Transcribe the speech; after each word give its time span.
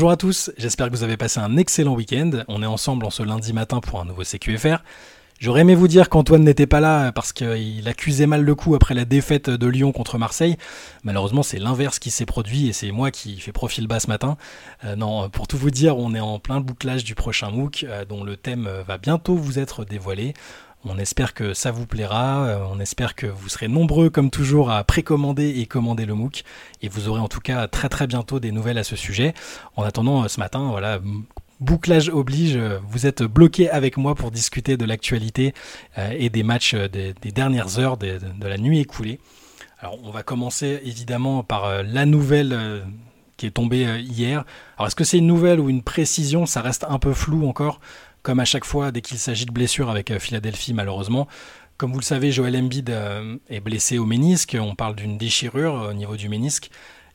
Bonjour 0.00 0.12
à 0.12 0.16
tous, 0.16 0.50
j'espère 0.56 0.88
que 0.88 0.96
vous 0.96 1.02
avez 1.02 1.18
passé 1.18 1.40
un 1.40 1.58
excellent 1.58 1.94
week-end. 1.94 2.30
On 2.48 2.62
est 2.62 2.66
ensemble 2.66 3.04
en 3.04 3.10
ce 3.10 3.22
lundi 3.22 3.52
matin 3.52 3.80
pour 3.80 4.00
un 4.00 4.06
nouveau 4.06 4.22
CQFR. 4.24 4.78
J'aurais 5.38 5.60
aimé 5.60 5.74
vous 5.74 5.88
dire 5.88 6.08
qu'Antoine 6.08 6.42
n'était 6.42 6.66
pas 6.66 6.80
là 6.80 7.12
parce 7.12 7.34
qu'il 7.34 7.86
accusait 7.86 8.26
mal 8.26 8.42
le 8.42 8.54
coup 8.54 8.74
après 8.74 8.94
la 8.94 9.04
défaite 9.04 9.50
de 9.50 9.66
Lyon 9.66 9.92
contre 9.92 10.16
Marseille. 10.16 10.56
Malheureusement, 11.04 11.42
c'est 11.42 11.58
l'inverse 11.58 11.98
qui 11.98 12.10
s'est 12.10 12.24
produit 12.24 12.66
et 12.66 12.72
c'est 12.72 12.92
moi 12.92 13.10
qui 13.10 13.38
fais 13.40 13.52
profil 13.52 13.88
bas 13.88 14.00
ce 14.00 14.06
matin. 14.06 14.38
Euh, 14.86 14.96
non, 14.96 15.28
pour 15.28 15.46
tout 15.46 15.58
vous 15.58 15.70
dire, 15.70 15.98
on 15.98 16.14
est 16.14 16.20
en 16.20 16.38
plein 16.38 16.60
bouclage 16.60 17.04
du 17.04 17.14
prochain 17.14 17.50
MOOC 17.50 17.84
euh, 17.84 18.06
dont 18.06 18.24
le 18.24 18.38
thème 18.38 18.70
va 18.88 18.96
bientôt 18.96 19.34
vous 19.34 19.58
être 19.58 19.84
dévoilé. 19.84 20.32
On 20.84 20.96
espère 20.96 21.34
que 21.34 21.52
ça 21.52 21.70
vous 21.70 21.86
plaira, 21.86 22.44
euh, 22.44 22.64
on 22.70 22.80
espère 22.80 23.14
que 23.14 23.26
vous 23.26 23.50
serez 23.50 23.68
nombreux 23.68 24.08
comme 24.08 24.30
toujours 24.30 24.70
à 24.70 24.82
précommander 24.82 25.60
et 25.60 25.66
commander 25.66 26.06
le 26.06 26.14
MOOC 26.14 26.42
et 26.80 26.88
vous 26.88 27.08
aurez 27.08 27.20
en 27.20 27.28
tout 27.28 27.40
cas 27.40 27.68
très 27.68 27.90
très 27.90 28.06
bientôt 28.06 28.40
des 28.40 28.50
nouvelles 28.50 28.78
à 28.78 28.84
ce 28.84 28.96
sujet. 28.96 29.34
En 29.76 29.82
attendant, 29.82 30.24
euh, 30.24 30.28
ce 30.28 30.40
matin, 30.40 30.70
voilà, 30.70 30.98
bouclage 31.60 32.08
oblige, 32.08 32.56
euh, 32.56 32.78
vous 32.88 33.06
êtes 33.06 33.22
bloqué 33.22 33.68
avec 33.68 33.98
moi 33.98 34.14
pour 34.14 34.30
discuter 34.30 34.78
de 34.78 34.86
l'actualité 34.86 35.52
et 35.98 36.30
des 36.30 36.42
matchs 36.42 36.74
des, 36.74 37.12
dernières 37.12 37.78
heures 37.78 37.98
de, 37.98 38.18
la 38.40 38.56
nuit 38.56 38.80
écoulée. 38.80 39.20
Alors 39.80 39.98
on 40.02 40.10
va 40.10 40.22
commencer 40.22 40.80
évidemment 40.84 41.42
par 41.42 41.82
la 41.82 42.06
nouvelle 42.06 42.84
qui 43.36 43.46
est 43.46 43.50
tombée 43.50 44.00
hier. 44.00 44.44
Alors 44.78 44.86
est-ce 44.86 44.96
que 44.96 45.04
c'est 45.04 45.18
une 45.18 45.26
nouvelle 45.26 45.60
ou 45.60 45.68
une 45.68 45.82
précision? 45.82 46.46
Ça 46.46 46.62
reste 46.62 46.86
un 46.88 46.98
peu 46.98 47.12
flou 47.12 47.46
encore 47.46 47.80
comme 48.22 48.40
à 48.40 48.44
chaque 48.44 48.64
fois 48.64 48.90
dès 48.90 49.00
qu'il 49.00 49.18
s'agit 49.18 49.46
de 49.46 49.52
blessures 49.52 49.90
avec 49.90 50.10
euh, 50.10 50.18
Philadelphie 50.18 50.74
malheureusement. 50.74 51.28
Comme 51.76 51.92
vous 51.92 51.98
le 51.98 52.04
savez, 52.04 52.30
Joel 52.30 52.56
Embiid 52.56 52.90
euh, 52.90 53.36
est 53.48 53.60
blessé 53.60 53.98
au 53.98 54.04
ménisque, 54.04 54.56
on 54.60 54.74
parle 54.74 54.96
d'une 54.96 55.16
déchirure 55.16 55.88
au 55.90 55.92
niveau 55.94 56.16
du 56.16 56.28
ménisque, 56.28 56.70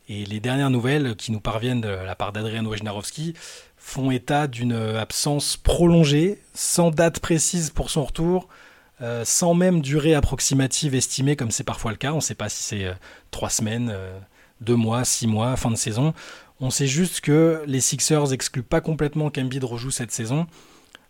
et 0.09 0.25
les 0.25 0.39
dernières 0.39 0.71
nouvelles 0.71 1.15
qui 1.15 1.31
nous 1.31 1.39
parviennent 1.39 1.81
de 1.81 1.87
la 1.87 2.15
part 2.15 2.31
d'Adrian 2.31 2.65
Wojnarowski 2.65 3.35
font 3.77 4.09
état 4.09 4.47
d'une 4.47 4.73
absence 4.73 5.57
prolongée, 5.57 6.39
sans 6.55 6.89
date 6.89 7.19
précise 7.19 7.69
pour 7.69 7.91
son 7.91 8.05
retour, 8.05 8.47
euh, 9.01 9.23
sans 9.23 9.53
même 9.53 9.81
durée 9.81 10.15
approximative 10.15 10.95
estimée 10.95 11.35
comme 11.35 11.51
c'est 11.51 11.63
parfois 11.63 11.91
le 11.91 11.97
cas. 11.97 12.13
On 12.13 12.17
ne 12.17 12.21
sait 12.21 12.33
pas 12.33 12.49
si 12.49 12.63
c'est 12.63 12.91
trois 13.29 13.49
semaines, 13.51 13.95
deux 14.61 14.75
mois, 14.75 15.05
six 15.05 15.27
mois, 15.27 15.55
fin 15.57 15.69
de 15.69 15.75
saison. 15.75 16.13
On 16.59 16.69
sait 16.69 16.87
juste 16.87 17.21
que 17.21 17.63
les 17.67 17.81
Sixers 17.81 18.31
excluent 18.31 18.63
pas 18.63 18.81
complètement 18.81 19.29
qu'Embiid 19.29 19.63
rejoue 19.63 19.91
cette 19.91 20.11
saison. 20.11 20.47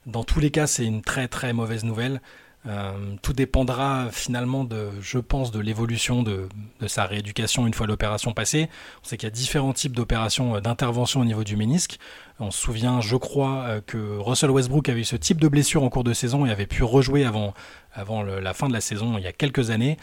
Dans 0.05 0.23
tous 0.23 0.39
les 0.39 0.51
cas, 0.51 0.67
c'est 0.67 0.85
une 0.85 1.01
très 1.01 1.27
très 1.27 1.53
mauvaise 1.53 1.83
nouvelle. 1.83 2.21
Euh, 2.67 3.15
tout 3.21 3.33
dépendra 3.33 4.07
finalement 4.11 4.63
de, 4.63 4.89
je 4.99 5.19
pense, 5.19 5.51
de 5.51 5.59
l'évolution 5.59 6.23
de, 6.23 6.47
sa 6.87 7.05
rééducation 7.05 7.67
une 7.67 7.73
fois 7.73 7.85
l'opération 7.85 8.33
passée. 8.33 8.69
On 9.03 9.07
sait 9.07 9.17
qu'il 9.17 9.27
y 9.27 9.31
a 9.31 9.31
différents 9.31 9.73
types 9.73 9.95
d'opérations 9.95 10.55
euh, 10.55 10.61
d'intervention 10.61 11.21
au 11.21 11.25
niveau 11.25 11.43
du 11.43 11.57
ménisque. 11.57 11.99
On 12.39 12.49
se 12.49 12.59
souvient, 12.59 13.01
je 13.01 13.17
crois, 13.17 13.65
euh, 13.67 13.81
que 13.85 14.17
Russell 14.17 14.49
Westbrook 14.49 14.89
avait 14.89 15.01
eu 15.01 15.05
ce 15.05 15.15
type 15.15 15.39
de 15.39 15.47
blessure 15.47 15.83
en 15.83 15.89
cours 15.89 16.03
de 16.03 16.13
saison 16.13 16.45
et 16.45 16.51
avait 16.51 16.65
pu 16.65 16.83
rejouer 16.83 17.23
avant, 17.23 17.53
avant 17.93 18.23
la 18.23 18.53
fin 18.53 18.67
de 18.67 18.73
la 18.73 18.81
saison 18.81 19.17
il 19.17 19.23
y 19.23 19.27
a 19.27 19.33
quelques 19.33 19.69
années. 19.69 19.97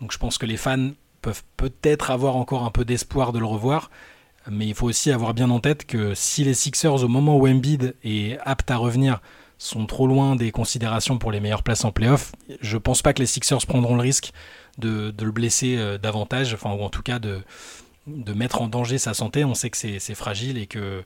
Donc 0.00 0.12
je 0.12 0.18
pense 0.18 0.38
que 0.38 0.46
les 0.46 0.56
fans 0.56 0.90
peuvent 1.20 1.42
peut-être 1.56 2.10
avoir 2.10 2.36
encore 2.36 2.64
un 2.64 2.70
peu 2.70 2.84
d'espoir 2.84 3.32
de 3.32 3.40
le 3.40 3.46
revoir. 3.46 3.90
Mais 4.50 4.66
il 4.66 4.74
faut 4.74 4.86
aussi 4.86 5.10
avoir 5.10 5.34
bien 5.34 5.50
en 5.50 5.58
tête 5.58 5.86
que 5.86 6.14
si 6.14 6.44
les 6.44 6.54
Sixers, 6.54 7.02
au 7.02 7.08
moment 7.08 7.36
où 7.36 7.48
Embiid 7.48 7.96
est 8.04 8.38
apte 8.44 8.70
à 8.70 8.76
revenir, 8.76 9.20
sont 9.64 9.86
trop 9.86 10.06
loin 10.06 10.36
des 10.36 10.50
considérations 10.50 11.18
pour 11.18 11.32
les 11.32 11.40
meilleures 11.40 11.62
places 11.62 11.84
en 11.84 11.92
playoff. 11.92 12.32
Je 12.60 12.76
pense 12.76 13.02
pas 13.02 13.12
que 13.12 13.20
les 13.20 13.26
Sixers 13.26 13.66
prendront 13.66 13.94
le 13.94 14.02
risque 14.02 14.32
de, 14.78 15.14
le 15.18 15.30
blesser 15.30 15.76
euh, 15.76 15.98
davantage, 15.98 16.52
enfin, 16.54 16.72
ou 16.72 16.82
en 16.82 16.90
tout 16.90 17.02
cas 17.02 17.18
de, 17.18 17.42
mettre 18.06 18.60
en 18.60 18.68
danger 18.68 18.98
sa 18.98 19.14
santé. 19.14 19.44
On 19.44 19.54
sait 19.54 19.70
que 19.70 19.76
c'est 19.76 20.14
fragile 20.14 20.58
et 20.58 20.66
que 20.66 21.02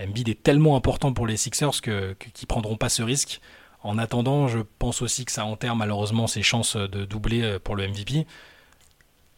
Embiid 0.00 0.28
est 0.28 0.42
tellement 0.42 0.76
important 0.76 1.12
pour 1.12 1.26
les 1.26 1.36
Sixers 1.36 1.80
que, 1.82 2.16
qu'ils 2.34 2.48
prendront 2.48 2.76
pas 2.76 2.88
ce 2.88 3.02
risque. 3.02 3.40
En 3.82 3.96
attendant, 3.96 4.48
je 4.48 4.58
pense 4.78 5.00
aussi 5.00 5.24
que 5.24 5.32
ça 5.32 5.44
enterre 5.44 5.76
malheureusement 5.76 6.26
ses 6.26 6.42
chances 6.42 6.76
de 6.76 7.04
doubler 7.04 7.42
euh, 7.42 7.58
pour 7.58 7.76
le 7.76 7.86
MVP. 7.86 8.26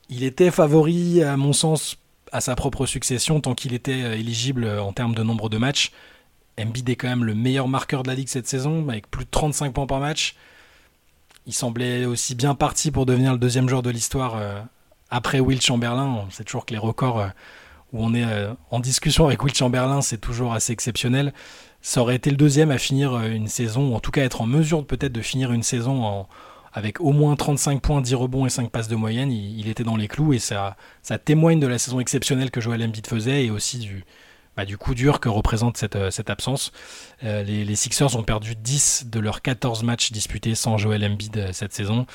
Il 0.08 0.24
était 0.24 0.50
favori, 0.50 1.22
à 1.22 1.36
mon 1.36 1.52
sens, 1.52 1.98
à 2.32 2.40
sa 2.40 2.56
propre 2.56 2.86
succession 2.86 3.40
tant 3.40 3.54
qu'il 3.54 3.74
était 3.74 4.02
euh, 4.02 4.14
éligible 4.14 4.66
en 4.66 4.92
termes 4.92 5.14
de 5.14 5.22
nombre 5.22 5.50
de 5.50 5.58
matchs. 5.58 5.92
Embiid 6.60 6.88
est 6.88 6.96
quand 6.96 7.08
même 7.08 7.24
le 7.24 7.34
meilleur 7.34 7.68
marqueur 7.68 8.02
de 8.02 8.08
la 8.08 8.14
ligue 8.14 8.28
cette 8.28 8.46
saison, 8.46 8.88
avec 8.88 9.10
plus 9.10 9.24
de 9.24 9.30
35 9.30 9.72
points 9.72 9.86
par 9.86 10.00
match. 10.00 10.36
Il 11.46 11.52
semblait 11.52 12.04
aussi 12.04 12.34
bien 12.34 12.54
parti 12.54 12.90
pour 12.90 13.06
devenir 13.06 13.32
le 13.32 13.38
deuxième 13.38 13.68
joueur 13.68 13.82
de 13.82 13.90
l'histoire 13.90 14.36
euh, 14.36 14.60
après 15.10 15.40
Will 15.40 15.60
Chamberlain. 15.60 16.26
C'est 16.30 16.44
toujours 16.44 16.66
que 16.66 16.72
les 16.72 16.78
records 16.78 17.20
euh, 17.20 17.28
où 17.92 18.04
on 18.04 18.14
est 18.14 18.24
euh, 18.24 18.52
en 18.70 18.80
discussion 18.80 19.26
avec 19.26 19.42
Will 19.42 19.54
Chamberlain, 19.54 20.02
c'est 20.02 20.20
toujours 20.20 20.52
assez 20.52 20.72
exceptionnel. 20.72 21.32
Ça 21.80 22.00
aurait 22.00 22.16
été 22.16 22.30
le 22.30 22.36
deuxième 22.36 22.70
à 22.70 22.78
finir 22.78 23.18
une 23.22 23.48
saison, 23.48 23.90
ou 23.90 23.94
en 23.94 24.00
tout 24.00 24.12
cas 24.12 24.22
être 24.22 24.40
en 24.40 24.46
mesure 24.46 24.86
peut-être 24.86 25.12
de 25.12 25.20
finir 25.20 25.52
une 25.52 25.64
saison 25.64 26.26
avec 26.72 27.00
au 27.00 27.12
moins 27.12 27.34
35 27.34 27.82
points, 27.82 28.00
10 28.00 28.14
rebonds 28.14 28.46
et 28.46 28.50
5 28.50 28.70
passes 28.70 28.86
de 28.86 28.94
moyenne. 28.94 29.32
Il, 29.32 29.68
était 29.68 29.82
dans 29.82 29.96
les 29.96 30.06
clous 30.06 30.32
et 30.32 30.38
ça, 30.38 30.76
ça 31.02 31.18
témoigne 31.18 31.58
de 31.58 31.66
la 31.66 31.78
saison 31.78 31.98
exceptionnelle 31.98 32.52
que 32.52 32.60
Joel 32.60 32.84
Embiid 32.84 33.06
faisait 33.06 33.46
et 33.46 33.50
aussi 33.50 33.78
du, 33.78 34.04
bah, 34.56 34.64
du 34.66 34.76
coup 34.76 34.94
dur 34.94 35.20
que 35.20 35.28
représente 35.28 35.76
cette, 35.76 35.96
euh, 35.96 36.10
absence. 36.26 36.72
Euh, 37.24 37.42
les, 37.42 37.76
Sixers 37.76 38.16
ont 38.16 38.22
perdu 38.22 38.54
10 38.54 39.06
de 39.10 39.18
leurs 39.18 39.40
14 39.40 39.82
matchs 39.82 40.12
disputés 40.12 40.54
sans 40.54 40.76
Joel 40.76 41.04
Embiid 41.04 41.36
euh, 41.38 41.52
cette 41.52 41.72
saison. 41.72 42.06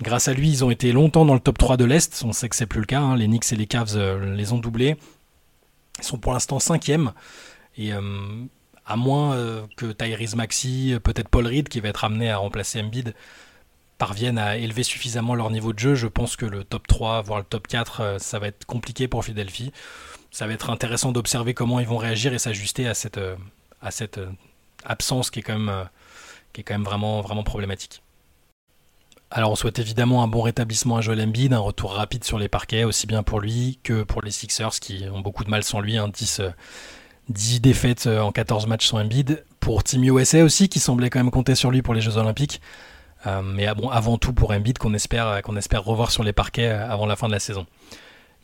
Grâce 0.00 0.28
à 0.28 0.32
lui, 0.32 0.48
ils 0.48 0.64
ont 0.64 0.70
été 0.70 0.92
longtemps 0.92 1.24
dans 1.24 1.34
le 1.34 1.40
top 1.40 1.58
3 1.58 1.76
de 1.76 1.84
l'Est. 1.84 2.22
On 2.24 2.32
sait 2.32 2.48
que 2.48 2.56
c'est 2.56 2.66
plus 2.66 2.80
le 2.80 2.86
cas. 2.86 3.00
Hein. 3.00 3.16
Les 3.16 3.26
Knicks 3.26 3.52
et 3.52 3.56
les 3.56 3.66
Cavs 3.66 3.96
les 3.96 4.52
ont 4.52 4.58
doublés. 4.58 4.96
Ils 5.98 6.04
sont 6.04 6.18
pour 6.18 6.32
l'instant 6.32 6.58
5 6.58 6.88
Et 7.76 7.92
à 7.92 8.96
moins 8.96 9.36
que 9.76 9.92
Tyrese 9.92 10.34
Maxi, 10.34 10.96
peut-être 11.04 11.28
Paul 11.28 11.46
Reed, 11.46 11.68
qui 11.68 11.78
va 11.80 11.90
être 11.90 12.04
amené 12.04 12.30
à 12.30 12.38
remplacer 12.38 12.80
Embiid, 12.80 13.14
parviennent 13.98 14.38
à 14.38 14.56
élever 14.56 14.82
suffisamment 14.82 15.34
leur 15.34 15.50
niveau 15.50 15.72
de 15.72 15.78
jeu, 15.78 15.94
je 15.94 16.08
pense 16.08 16.36
que 16.36 16.46
le 16.46 16.64
top 16.64 16.86
3, 16.88 17.22
voire 17.22 17.40
le 17.40 17.44
top 17.44 17.68
4, 17.68 18.16
ça 18.18 18.38
va 18.38 18.48
être 18.48 18.64
compliqué 18.64 19.06
pour 19.06 19.24
Philadelphie 19.24 19.72
ça 20.32 20.46
va 20.46 20.54
être 20.54 20.70
intéressant 20.70 21.12
d'observer 21.12 21.54
comment 21.54 21.78
ils 21.78 21.86
vont 21.86 21.98
réagir 21.98 22.32
et 22.32 22.38
s'ajuster 22.38 22.88
à 22.88 22.94
cette, 22.94 23.18
euh, 23.18 23.36
euh, 23.84 24.26
absence 24.84 25.30
qui 25.30 25.40
est 25.40 25.42
quand 25.42 25.58
même, 25.58 25.68
euh, 25.68 26.78
vraiment, 26.78 27.42
problématique. 27.44 28.02
Alors 29.30 29.52
on 29.52 29.54
souhaite 29.56 29.78
évidemment 29.78 30.22
un 30.22 30.28
bon 30.28 30.42
rétablissement 30.42 30.96
à 30.96 31.00
Joel 31.00 31.20
Embiid, 31.20 31.52
un 31.52 31.58
retour 31.58 31.92
rapide 31.92 32.24
sur 32.24 32.38
les 32.38 32.48
parquets, 32.48 32.84
aussi 32.84 33.06
bien 33.06 33.22
pour 33.22 33.40
lui 33.40 33.78
que 33.82 34.02
pour 34.02 34.20
les 34.22 34.30
Sixers 34.30 34.72
qui 34.80 35.04
ont 35.12 35.20
beaucoup 35.20 35.44
de 35.44 35.50
mal 35.50 35.64
sans 35.64 35.80
lui, 35.80 35.98
10, 35.98 36.40
hein, 36.40 36.54
10, 37.28 37.60
défaites 37.60 38.06
en 38.06 38.32
14 38.32 38.66
matchs 38.66 38.88
sans 38.88 39.00
Embiid. 39.00 39.44
Pour 39.60 39.84
Team 39.84 40.04
USA 40.04 40.44
aussi, 40.44 40.68
qui 40.68 40.80
semblait 40.80 41.08
quand 41.08 41.20
même 41.20 41.30
compter 41.30 41.54
sur 41.54 41.70
lui 41.70 41.80
pour 41.80 41.94
les 41.94 42.02
Jeux 42.02 42.18
Olympiques. 42.18 42.60
mais 43.42 43.72
bon, 43.74 43.88
avant 43.88 44.18
tout 44.18 44.34
pour 44.34 44.50
Embiid 44.50 44.76
qu'on 44.76 44.92
espère 44.92 45.40
revoir 45.84 46.10
sur 46.10 46.24
les 46.24 46.34
parquets 46.34 46.68
avant 46.68 47.06
la 47.06 47.16
fin 47.16 47.28
de 47.28 47.32
la 47.32 47.40
saison. 47.40 47.66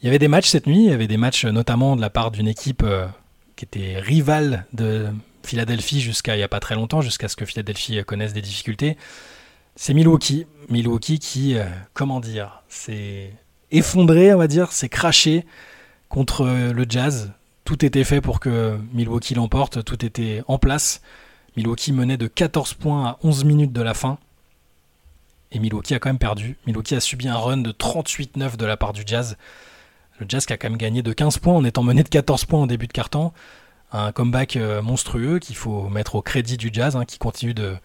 Il 0.01 0.07
y 0.07 0.09
avait 0.09 0.19
des 0.19 0.29
matchs 0.29 0.49
cette 0.49 0.67
nuit, 0.67 0.85
il 0.85 0.91
y 0.91 0.93
avait 0.93 1.09
des 1.09 1.17
matchs 1.17 1.45
notamment 1.45 1.97
de 1.97 2.01
la 2.01 2.11
part 2.11 2.31
d'une 2.31 2.47
équipe 2.47 2.83
euh, 2.85 3.07
qui 3.57 3.65
était 3.65 3.99
rivale 3.99 4.67
de 4.73 5.09
Philadelphie 5.43 6.01
jusqu'à 6.01 6.37
il 6.37 6.39
n'y 6.39 6.45
a 6.45 6.49
pas 6.49 6.61
très 6.61 6.77
longtemps, 6.77 7.01
jusqu'à 7.01 7.29
ce 7.29 7.35
que 7.35 7.45
Philadelphie 7.45 8.05
connaisse 8.07 8.33
des 8.33 8.43
difficultés. 8.43 8.97
C'est 9.75 9.95
Milwaukee. 9.95 10.47
Milwaukee 10.69 11.19
qui, 11.19 11.57
euh, 11.57 11.65
comment 11.95 12.21
dire, 12.21 12.63
s'est 12.69 13.33
effondré, 13.73 14.33
on 14.33 14.39
va 14.39 14.47
dire, 14.47 14.71
s'est 14.73 14.89
craché 14.89 15.45
contre 16.09 16.47
le 16.47 16.87
Jazz. 16.89 17.33
Tout 17.65 17.85
était 17.85 18.05
fait 18.05 18.21
pour 18.21 18.41
que 18.41 18.79
Milwaukee 18.93 19.35
l'emporte, 19.35 19.85
tout 19.85 20.05
était 20.05 20.43
en 20.47 20.59
place. 20.59 21.03
Milwaukee 21.57 21.93
menait 21.93 22.17
de 22.17 22.29
14 22.29 22.75
points 22.75 23.07
à 23.07 23.19
11 23.25 23.45
minutes 23.45 23.73
de 23.73 23.83
la 23.83 23.95
fin. 23.95 24.19
Et 25.51 25.59
Milwaukee 25.59 25.95
a 25.95 25.99
quand 25.99 26.09
même 26.09 26.19
perdu. 26.19 26.57
Milwaukee 26.67 26.95
a 26.95 27.01
subi 27.01 27.29
un 27.29 27.37
run 27.37 27.59
de 27.59 27.73
38-9 27.73 28.57
de 28.57 28.65
la 28.65 28.77
part 28.77 28.93
du 28.93 29.03
Jazz. 29.05 29.37
Le 30.21 30.27
Jazz 30.29 30.47
qui 30.47 30.53
a 30.53 30.57
quand 30.57 30.69
même 30.69 30.79
gagné 30.79 31.03
de 31.03 31.13
15 31.13 31.39
points 31.39 31.55
en 31.55 31.65
étant 31.65 31.83
mené 31.83 32.03
de 32.03 32.09
14 32.09 32.45
points 32.45 32.61
en 32.61 32.67
début 32.67 32.87
de 32.87 32.93
carton. 32.93 33.33
Un 33.93 34.13
comeback 34.13 34.57
euh, 34.57 34.83
monstrueux 34.83 35.39
qu'il 35.39 35.57
faut 35.57 35.89
mettre 35.89 36.15
au 36.15 36.23
crédit 36.23 36.57
du 36.57 36.71
Jazz, 36.73 36.97
hein, 36.97 37.05
qui 37.07 37.19
continue 37.19 37.55
de, 37.55 37.79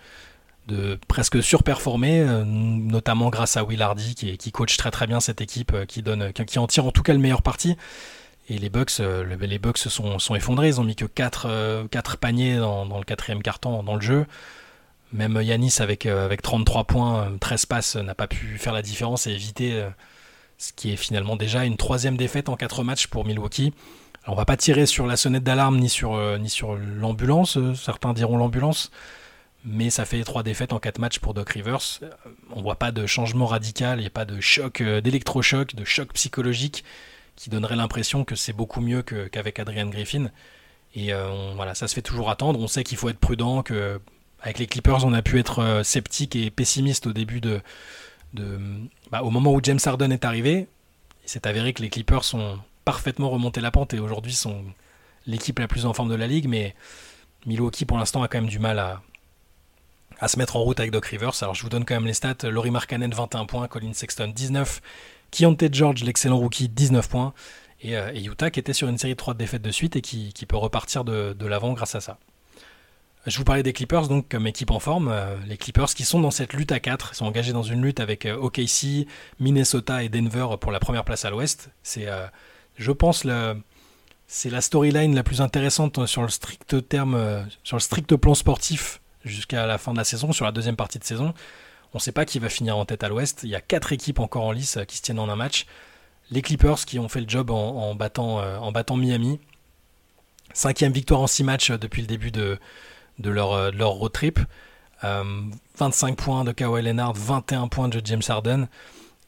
presque 1.07 1.41
surperformer, 1.41 2.19
euh, 2.21 2.43
notamment 2.43 3.29
grâce 3.29 3.55
à 3.55 3.63
Will 3.63 3.81
Hardy 3.81 4.15
qui, 4.15 4.51
coach 4.51 4.75
très 4.77 4.91
très 4.91 5.07
bien 5.07 5.19
cette 5.19 5.39
équipe, 5.39 5.73
euh, 5.73 5.85
qui, 5.85 6.01
donne, 6.01 6.33
qui, 6.33 6.59
en 6.59 6.67
tire 6.67 6.85
en 6.85 6.91
tout 6.91 7.03
cas 7.03 7.13
le 7.13 7.19
meilleur 7.19 7.41
parti. 7.41 7.77
Et 8.49 8.57
les 8.57 8.69
Bucks, 8.69 8.99
les 8.99 9.57
Bucks 9.57 9.77
sont, 9.77 10.35
effondrés, 10.35 10.67
ils 10.67 10.81
ont 10.81 10.83
mis 10.83 10.97
que 10.97 11.05
4, 11.05 11.87
4 11.89 12.17
paniers 12.17 12.57
dans, 12.57 12.85
dans, 12.85 12.97
le 12.97 13.05
quatrième 13.05 13.41
carton 13.41 13.83
dans 13.83 13.95
le 13.95 14.01
jeu. 14.01 14.25
Même 15.13 15.41
Yanis 15.41 15.75
avec, 15.79 16.05
avec 16.05 16.41
33 16.41 16.83
points, 16.83 17.31
13 17.39 17.65
passes, 17.67 17.95
n'a 17.95 18.15
pas 18.15 18.27
pu 18.27 18.57
faire 18.57 18.73
la 18.73 18.81
différence 18.81 19.27
et 19.27 19.31
éviter 19.31 19.81
ce 20.63 20.71
qui 20.71 20.93
est 20.93 20.95
finalement 20.95 21.35
déjà 21.35 21.65
une 21.65 21.75
troisième 21.75 22.15
défaite 22.15 22.47
en 22.47 22.55
quatre 22.55 22.83
matchs 22.83 23.07
pour 23.07 23.25
Milwaukee. 23.25 23.73
Alors 24.23 24.35
on 24.35 24.39
va 24.39 24.45
pas 24.45 24.55
tirer 24.55 24.85
sur 24.85 25.05
la 25.05 25.17
sonnette 25.17 25.43
d'alarme 25.43 25.77
ni 25.77 25.89
sur, 25.89 26.15
euh, 26.15 26.37
sur 26.47 26.75
l'ambulance, 26.75 27.57
euh, 27.57 27.75
certains 27.75 28.13
diront 28.13 28.37
l'ambulance, 28.37 28.89
mais 29.65 29.89
ça 29.89 30.05
fait 30.05 30.23
trois 30.23 30.41
défaites 30.41 30.71
en 30.71 30.79
quatre 30.79 30.99
matchs 30.99 31.19
pour 31.19 31.33
Doc 31.33 31.49
Rivers. 31.49 31.99
Euh, 32.01 32.09
on 32.51 32.61
voit 32.61 32.77
pas 32.77 32.93
de 32.93 33.05
changement 33.05 33.45
radical, 33.45 33.99
il 33.99 34.03
n'y 34.03 34.07
a 34.07 34.11
pas 34.11 34.23
de 34.23 34.39
choc, 34.39 34.81
d'électrochoc, 34.81 35.75
de 35.75 35.83
choc 35.83 36.13
psychologique 36.13 36.85
qui 37.35 37.49
donnerait 37.49 37.75
l'impression 37.75 38.23
que 38.23 38.35
c'est 38.35 38.53
beaucoup 38.53 38.79
mieux 38.79 39.01
qu'avec 39.01 39.59
Adrian 39.59 39.87
Griffin. 39.87 40.29
Et 40.95 41.11
voilà, 41.55 41.73
ça 41.73 41.87
se 41.87 41.95
fait 41.95 42.03
toujours 42.03 42.29
attendre. 42.29 42.59
On 42.59 42.67
sait 42.67 42.83
qu'il 42.83 42.95
faut 42.95 43.09
être 43.09 43.17
prudent, 43.17 43.63
que 43.63 43.99
avec 44.39 44.59
les 44.59 44.67
Clippers, 44.67 45.03
on 45.03 45.13
a 45.13 45.23
pu 45.23 45.39
être 45.39 45.81
sceptique 45.83 46.35
et 46.35 46.51
pessimiste 46.51 47.07
au 47.07 47.11
début 47.11 47.41
de, 47.41 47.59
bah, 48.33 49.23
au 49.23 49.29
moment 49.29 49.53
où 49.53 49.59
James 49.63 49.79
Harden 49.83 50.11
est 50.11 50.25
arrivé. 50.25 50.67
Il 51.23 51.29
s'est 51.29 51.47
avéré 51.47 51.73
que 51.73 51.81
les 51.81 51.89
Clippers 51.89 52.23
sont 52.23 52.59
parfaitement 52.83 53.29
remonté 53.29 53.61
la 53.61 53.71
pente 53.71 53.93
et 53.93 53.99
aujourd'hui 53.99 54.33
sont 54.33 54.63
l'équipe 55.25 55.57
la 55.59 55.67
plus 55.67 55.85
en 55.85 55.93
forme 55.93 56.09
de 56.09 56.15
la 56.15 56.27
ligue, 56.27 56.49
mais 56.49 56.75
Milwaukee 57.45 57.85
pour 57.85 57.97
l'instant 57.97 58.23
a 58.23 58.27
quand 58.27 58.39
même 58.39 58.49
du 58.49 58.59
mal 58.59 58.77
à, 58.77 59.01
à 60.19 60.27
se 60.27 60.37
mettre 60.37 60.57
en 60.57 60.61
route 60.61 60.79
avec 60.79 60.91
Doc 60.91 61.05
Rivers. 61.05 61.41
Alors 61.41 61.55
je 61.55 61.63
vous 61.63 61.69
donne 61.69 61.85
quand 61.85 61.93
même 61.93 62.05
les 62.05 62.13
stats. 62.13 62.49
Laurie 62.49 62.71
Markkanen 62.71 63.13
21 63.13 63.45
points, 63.45 63.67
Colin 63.67 63.93
Sexton 63.93 64.31
19, 64.35 64.81
Keontae 65.31 65.69
George 65.71 66.03
l'excellent 66.03 66.37
rookie 66.37 66.67
19 66.69 67.07
points 67.07 67.33
euh, 67.85 68.11
et, 68.13 68.23
Utah 68.23 68.49
qui 68.49 68.59
était 68.59 68.73
sur 68.73 68.87
une 68.87 68.97
série 68.97 69.13
de 69.13 69.17
3 69.17 69.33
défaites 69.33 69.61
de 69.61 69.71
suite 69.71 69.95
et 69.95 70.01
qui, 70.01 70.31
peut 70.47 70.57
repartir 70.57 71.03
de, 71.03 71.45
l'avant 71.45 71.73
grâce 71.73 71.95
à 71.95 72.01
ça. 72.01 72.17
Je 73.25 73.37
vous 73.37 73.43
parlais 73.45 73.63
des 73.63 73.73
Clippers 73.73 74.07
donc 74.07 74.27
comme 74.29 74.47
équipe 74.47 74.71
en 74.71 74.79
forme. 74.79 75.07
Euh, 75.09 75.37
les 75.47 75.57
Clippers 75.57 75.93
qui 75.93 76.03
sont 76.03 76.19
dans 76.19 76.31
cette 76.31 76.53
lutte 76.53 76.71
à 76.71 76.79
4, 76.79 77.15
sont 77.15 77.25
engagés 77.25 77.53
dans 77.53 77.63
une 77.63 77.81
lutte 77.81 77.99
avec 77.99 78.25
euh, 78.25 78.35
OKC, 78.35 79.07
Minnesota 79.39 80.03
et 80.03 80.09
Denver 80.09 80.47
pour 80.59 80.71
la 80.71 80.79
première 80.79 81.05
place 81.05 81.23
à 81.23 81.29
l'ouest. 81.29 81.69
C'est 81.83 82.07
je 82.75 82.91
pense, 82.91 83.25
c'est 84.27 84.49
la 84.49 84.61
storyline 84.61 85.15
la 85.15 85.23
plus 85.23 85.41
intéressante 85.41 86.05
sur 86.05 86.21
le 86.21 86.29
strict 86.29 86.87
terme, 86.87 87.15
euh, 87.15 87.43
sur 87.63 87.77
le 87.77 87.81
strict 87.81 88.15
plan 88.15 88.33
sportif 88.33 89.01
jusqu'à 89.23 89.65
la 89.65 89.77
fin 89.77 89.93
de 89.93 89.97
la 89.97 90.03
saison, 90.03 90.31
sur 90.31 90.45
la 90.45 90.51
deuxième 90.51 90.75
partie 90.75 90.99
de 90.99 91.03
saison. 91.03 91.33
On 91.93 91.97
ne 91.97 92.01
sait 92.01 92.11
pas 92.11 92.25
qui 92.25 92.39
va 92.39 92.49
finir 92.49 92.77
en 92.77 92.85
tête 92.85 93.03
à 93.03 93.09
l'ouest. 93.09 93.41
Il 93.43 93.49
y 93.49 93.55
a 93.55 93.61
quatre 93.61 93.93
équipes 93.93 94.19
encore 94.19 94.45
en 94.45 94.51
lice 94.51 94.77
euh, 94.77 94.83
qui 94.85 94.97
se 94.97 95.03
tiennent 95.03 95.19
en 95.19 95.29
un 95.29 95.35
match. 95.35 95.65
Les 96.31 96.41
Clippers 96.41 96.85
qui 96.85 96.97
ont 96.99 97.09
fait 97.09 97.21
le 97.21 97.29
job 97.29 97.51
en, 97.51 97.93
battant, 97.95 98.39
euh, 98.39 98.57
en 98.57 98.71
battant 98.71 98.97
Miami. 98.97 99.39
Cinquième 100.53 100.93
victoire 100.93 101.21
en 101.21 101.27
six 101.27 101.43
matchs 101.43 101.71
depuis 101.71 102.01
le 102.01 102.07
début 102.07 102.31
de, 102.31 102.57
de, 103.19 103.29
leur, 103.29 103.91
road 103.91 104.11
trip. 104.11 104.39
25 105.01 106.15
points 106.15 106.43
de 106.43 106.51
Kawhi 106.51 106.81
Leonard, 106.81 107.13
21 107.13 107.67
points 107.67 107.89
de 107.89 108.01
James 108.03 108.21
Harden 108.27 108.67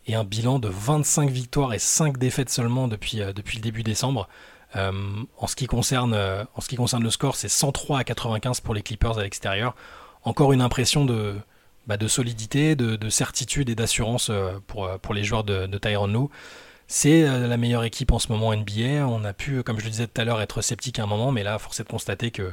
et 0.08 0.16
un 0.16 0.24
bilan 0.24 0.60
de 0.60 0.68
25 0.68 1.30
victoires 1.30 1.74
et 1.74 1.80
5 1.80 2.18
défaites 2.18 2.50
seulement 2.50 2.88
depuis, 2.88 3.22
euh, 3.22 3.34
depuis 3.34 3.58
le 3.58 3.64
début 3.64 3.84
décembre. 3.84 4.28
Euh, 4.76 4.92
en, 5.38 5.48
ce 5.48 5.56
qui 5.56 5.68
concerne, 5.68 6.14
euh, 6.14 6.44
en 6.56 6.62
ce 6.62 6.68
qui 6.68 6.76
concerne 6.76 7.04
le 7.04 7.10
score, 7.10 7.36
c'est 7.36 7.50
103 7.50 8.00
à 8.00 8.04
95 8.04 8.60
pour 8.62 8.74
les 8.74 8.82
Clippers 8.82 9.18
à 9.18 9.24
l'extérieur. 9.24 9.76
Encore 10.24 10.54
une 10.54 10.62
impression 10.62 11.06
de, 11.06 11.36
bah, 11.88 11.98
de 11.98 12.08
solidité, 12.08 12.76
de, 12.76 13.10
certitude 13.10 13.70
et 13.70 13.76
d'assurance 13.76 14.32
pour, 14.68 14.90
pour 15.00 15.14
les 15.14 15.24
joueurs 15.24 15.44
de, 15.44 15.68
de 15.68 15.78
Tyron. 15.78 16.30
C'est 16.88 17.22
la 17.22 17.58
meilleure 17.58 17.84
équipe 17.84 18.12
en 18.12 18.20
ce 18.20 18.32
moment 18.32 18.56
NBA. 18.56 19.08
On 19.08 19.24
a 19.24 19.34
pu, 19.34 19.62
comme 19.62 19.80
je 19.80 19.86
le 19.86 19.92
disais 19.92 20.08
tout 20.08 20.20
à 20.20 20.26
l'heure, 20.26 20.42
être 20.42 20.62
sceptique 20.62 20.98
à 20.98 21.04
un 21.04 21.08
moment, 21.08 21.32
mais 21.32 21.44
là, 21.44 21.60
force 21.60 21.80
est 21.80 21.84
de 21.84 21.90
constater 21.90 22.32
que 22.32 22.52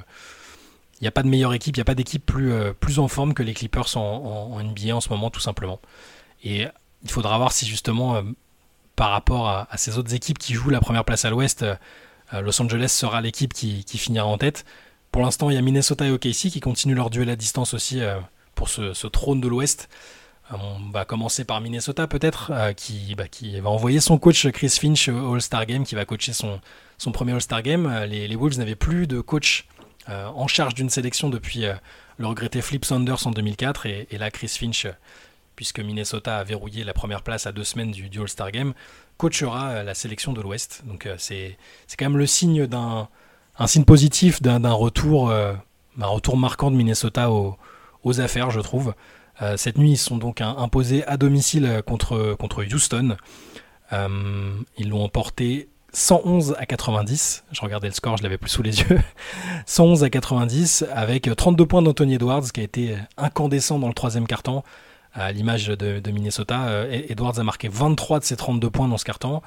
n'y 1.03 1.09
a 1.09 1.13
pas 1.13 1.23
de 1.23 1.29
meilleure 1.29 1.55
équipe, 1.55 1.77
il 1.77 1.81
n'y 1.81 1.83
a 1.83 1.87
pas 1.87 1.95
d'équipe 1.95 2.25
plus, 2.25 2.53
plus 2.81 2.99
en 2.99 3.09
forme 3.09 3.35
que 3.35 3.43
les 3.43 3.55
Clippers 3.55 3.97
en, 3.97 4.53
en, 4.53 4.63
NBA 4.63 4.95
en 4.95 5.01
ce 5.01 5.09
moment, 5.09 5.31
tout 5.31 5.41
simplement. 5.41 5.81
Et 6.45 6.67
il 7.03 7.11
faudra 7.11 7.37
voir 7.39 7.53
si 7.53 7.67
justement, 7.67 8.17
euh, 8.17 8.23
par 8.97 9.11
rapport 9.11 9.49
à, 9.49 9.69
ces 9.77 9.99
autres 9.99 10.15
équipes 10.15 10.39
qui 10.39 10.55
jouent 10.55 10.71
la 10.71 10.81
première 10.81 11.05
place 11.05 11.25
à 11.25 11.31
l'ouest, 11.31 11.63
euh, 11.63 11.75
euh, 12.35 12.41
Los 12.41 12.61
Angeles 12.61 12.89
sera 12.89 13.21
l'équipe 13.21 13.53
qui, 13.53 13.85
finira 13.87 14.27
en 14.27 14.39
tête. 14.39 14.65
Pour 15.11 15.23
l'instant, 15.23 15.51
il 15.51 15.55
y 15.55 15.59
a 15.59 15.63
Minnesota 15.63 16.07
et 16.07 16.11
OKC 16.11 16.51
qui 16.51 16.61
continuent 16.61 16.95
leur 16.95 17.11
duel 17.11 17.29
à 17.29 17.37
distance 17.37 17.75
aussi 17.75 18.01
pour 18.55 18.71
ce, 18.71 19.07
trône 19.09 19.43
de 19.43 19.49
l'ouest. 19.49 19.91
On 20.51 20.91
va 20.91 21.05
commencer 21.05 21.45
par 21.45 21.61
Minnesota 21.61 22.07
peut-être, 22.07 22.51
qui, 22.77 23.15
bah, 23.15 23.29
qui, 23.29 23.61
va 23.61 23.69
envoyer 23.69 24.01
son 24.01 24.17
coach 24.17 24.49
Chris 24.49 24.71
Finch 24.71 25.11
au 25.11 25.35
All-Star 25.35 25.67
Game, 25.67 25.85
qui 25.85 25.95
va 25.97 26.07
coacher 26.07 26.33
son, 26.33 26.63
son 26.97 27.13
premier 27.13 27.33
All-Star 27.33 27.61
Game. 27.61 27.93
Les, 28.05 28.35
Wolves 28.37 28.57
n'avaient 28.57 28.75
plus 28.75 29.07
de 29.07 29.21
coach 29.21 29.67
en 30.09 30.47
charge 30.49 30.75
d'une 30.75 30.91
sélection 30.91 31.31
depuis 31.31 31.65
le 32.19 32.27
regretté 32.27 32.61
Flip 32.63 32.85
Saunders 32.85 33.27
en 33.27 33.31
2004, 33.31 33.87
et, 33.87 34.07
là 34.19 34.31
Chris 34.31 34.49
Finch 34.49 34.87
puisque 35.57 35.81
Minnesota 35.81 36.39
a 36.39 36.45
verrouillé 36.45 36.85
la 36.85 36.93
première 36.95 37.23
place 37.23 37.47
à 37.47 37.53
deux 37.53 37.65
semaines 37.65 37.91
du, 37.91 38.21
All-Star 38.21 38.51
Game, 38.51 38.75
coachera 39.17 39.71
euh, 39.71 39.83
la 39.83 39.95
sélection 39.95 40.33
de 40.33 40.41
l'Ouest. 40.41 40.83
Donc 40.87 41.07
euh, 41.07 41.15
c'est 41.19 41.57
quand 41.99 42.07
même 42.07 42.19
le 42.19 42.27
signe 42.27 42.67
d'un 42.67 43.09
un 43.59 43.67
signe 43.67 43.85
positif 43.85 44.41
d'un 44.41 44.73
retour, 44.73 45.29
euh, 45.29 45.53
un 46.01 46.07
retour 46.07 46.39
marquant 46.39 46.71
de 46.71 46.77
Minnesota 46.77 47.31
aux, 47.31 48.21
affaires, 48.21 48.51
je 48.51 48.61
trouve. 48.61 48.95
cette 49.57 49.77
nuit, 49.77 49.93
ils 49.93 49.99
sont 49.99 50.17
donc 50.17 50.41
imposés 50.41 51.05
à 51.07 51.19
domicile 51.19 51.83
contre, 51.87 52.35
contre 52.39 52.65
Houston. 52.65 53.17
ils 53.93 54.89
l'ont 54.89 55.05
emporté 55.05 55.69
111 55.93 56.57
à 56.59 56.67
90. 56.67 57.45
Je 57.53 57.61
regardais 57.61 57.89
le 57.89 57.95
score, 57.95 58.17
je 58.17 58.23
l'avais 58.23 58.39
plus 58.39 58.51
sous 58.51 58.63
les 58.63 58.81
yeux. 58.81 59.01
111 59.67 60.05
à 60.05 60.11
90 60.11 60.87
avec 60.93 61.29
32 61.35 61.67
points 61.67 61.83
d'Anthony 61.83 62.15
Edwards 62.15 62.51
qui 62.53 62.61
a 62.61 62.63
été 62.65 62.97
incandescent 63.17 63.79
dans 63.79 63.89
le 63.89 63.95
troisième 63.95 64.27
quart-temps 64.27 64.65
à 65.15 65.33
l'image 65.33 65.67
de, 65.67 66.11
Minnesota. 66.11 66.69
Euh, 66.69 67.03
Edwards 67.09 67.39
a 67.39 67.45
marqué 67.45 67.69
23 67.69 68.21
de 68.21 68.25
ses 68.25 68.37
32 68.37 68.71
points 68.71 68.89
dans 68.89 68.99
ce 68.99 69.05
carton. 69.05 69.43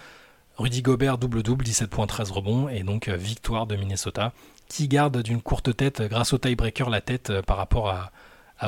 Rudy 0.57 0.81
Gobert 0.81 1.17
double-double, 1.17 1.65
17 1.65 1.89
points, 1.89 2.07
13 2.07 2.31
rebonds, 2.31 2.69
et 2.69 2.83
donc 2.83 3.07
euh, 3.07 3.17
victoire 3.17 3.67
de 3.67 3.75
Minnesota, 3.75 4.31
qui 4.69 4.87
garde 4.87 5.21
d'une 5.21 5.41
courte 5.41 5.75
tête, 5.75 5.99
euh, 6.01 6.07
grâce 6.07 6.33
au 6.33 6.37
tiebreaker, 6.37 6.89
la 6.89 7.01
tête 7.01 7.41
par 7.41 7.57
rapport 7.57 7.89
à, 7.89 8.11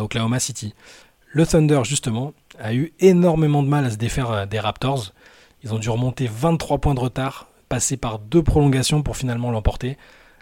Oklahoma 0.01 0.39
City. 0.39 0.73
Le 1.31 1.47
Thunder, 1.47 1.79
justement, 1.85 2.33
a 2.59 2.73
eu 2.73 2.91
énormément 2.99 3.63
de 3.63 3.69
mal 3.69 3.85
à 3.85 3.89
se 3.89 3.95
défaire 3.95 4.45
des 4.45 4.59
Raptors. 4.59 5.13
Ils 5.63 5.73
ont 5.73 5.79
dû 5.79 5.89
remonter 5.89 6.27
23 6.27 6.79
points 6.79 6.93
de 6.93 6.99
retard, 6.99 7.47
passer 7.69 7.97
par 7.97 8.19
deux 8.19 8.43
prolongations 8.43 9.03
pour 9.03 9.17
finalement 9.17 9.51
l'emporter. 9.51 9.97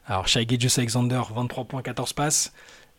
Alors, 0.07 0.27
Shai 0.27 0.45
Alexander, 0.77 1.21
23 1.33 1.65
points, 1.65 1.81
14 1.81 2.13
passes. 2.13 2.53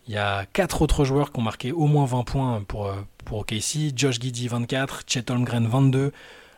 Il 0.09 0.15
y 0.15 0.19
a 0.19 0.47
quatre 0.47 0.83
autres 0.83 1.05
joueurs 1.05 1.33
qui 1.33 1.41
ont 1.41 1.43
marqué 1.43 1.73
au 1.73 1.87
moins 1.87 2.05
20 2.05 2.23
points 2.25 2.65
pour, 2.67 2.87
euh, 2.87 2.95
pour 3.25 3.39
OKC. 3.39 3.93
Josh 3.95 4.21
Giddy 4.21 4.47
24, 4.49 5.03
Chet 5.07 5.31
Holmgren 5.31 5.67
22, 5.67 6.13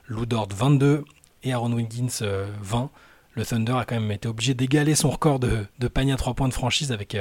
Lou 0.07 0.27
Dort 0.27 0.49
22 0.55 1.05
et 1.45 1.53
Aaron 1.53 1.73
Wiggins 1.73 2.09
20. 2.21 2.23
Euh, 2.23 2.87
Le 3.35 3.47
Thunder 3.47 3.73
a 3.73 3.85
quand 3.85 3.95
même 3.95 4.11
été 4.11 4.29
obligé 4.29 4.53
d'égaler 4.55 4.95
son 4.95 5.11
record 5.11 5.39
de, 5.39 5.67
de 5.79 5.89
panier 5.89 6.13
à 6.13 6.17
3 6.17 6.35
points 6.35 6.49
de 6.49 6.55
franchise 6.55 6.93
avec 6.93 7.17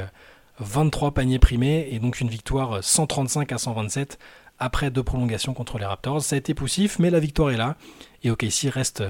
23 0.58 1.08
euh, 1.08 1.10
paniers 1.12 1.38
primés 1.38 1.88
et 1.92 1.98
donc 1.98 2.20
une 2.20 2.28
victoire 2.28 2.82
135 2.82 3.52
à 3.52 3.58
127 3.58 4.18
après 4.58 4.90
deux 4.90 5.02
prolongations 5.02 5.54
contre 5.54 5.78
les 5.78 5.86
Raptors. 5.86 6.20
Ça 6.20 6.34
a 6.34 6.38
été 6.38 6.52
poussif, 6.52 6.98
mais 6.98 7.08
la 7.10 7.20
victoire 7.20 7.50
est 7.50 7.56
là 7.56 7.76
et 8.22 8.30
OKC 8.30 8.68
reste 8.70 9.02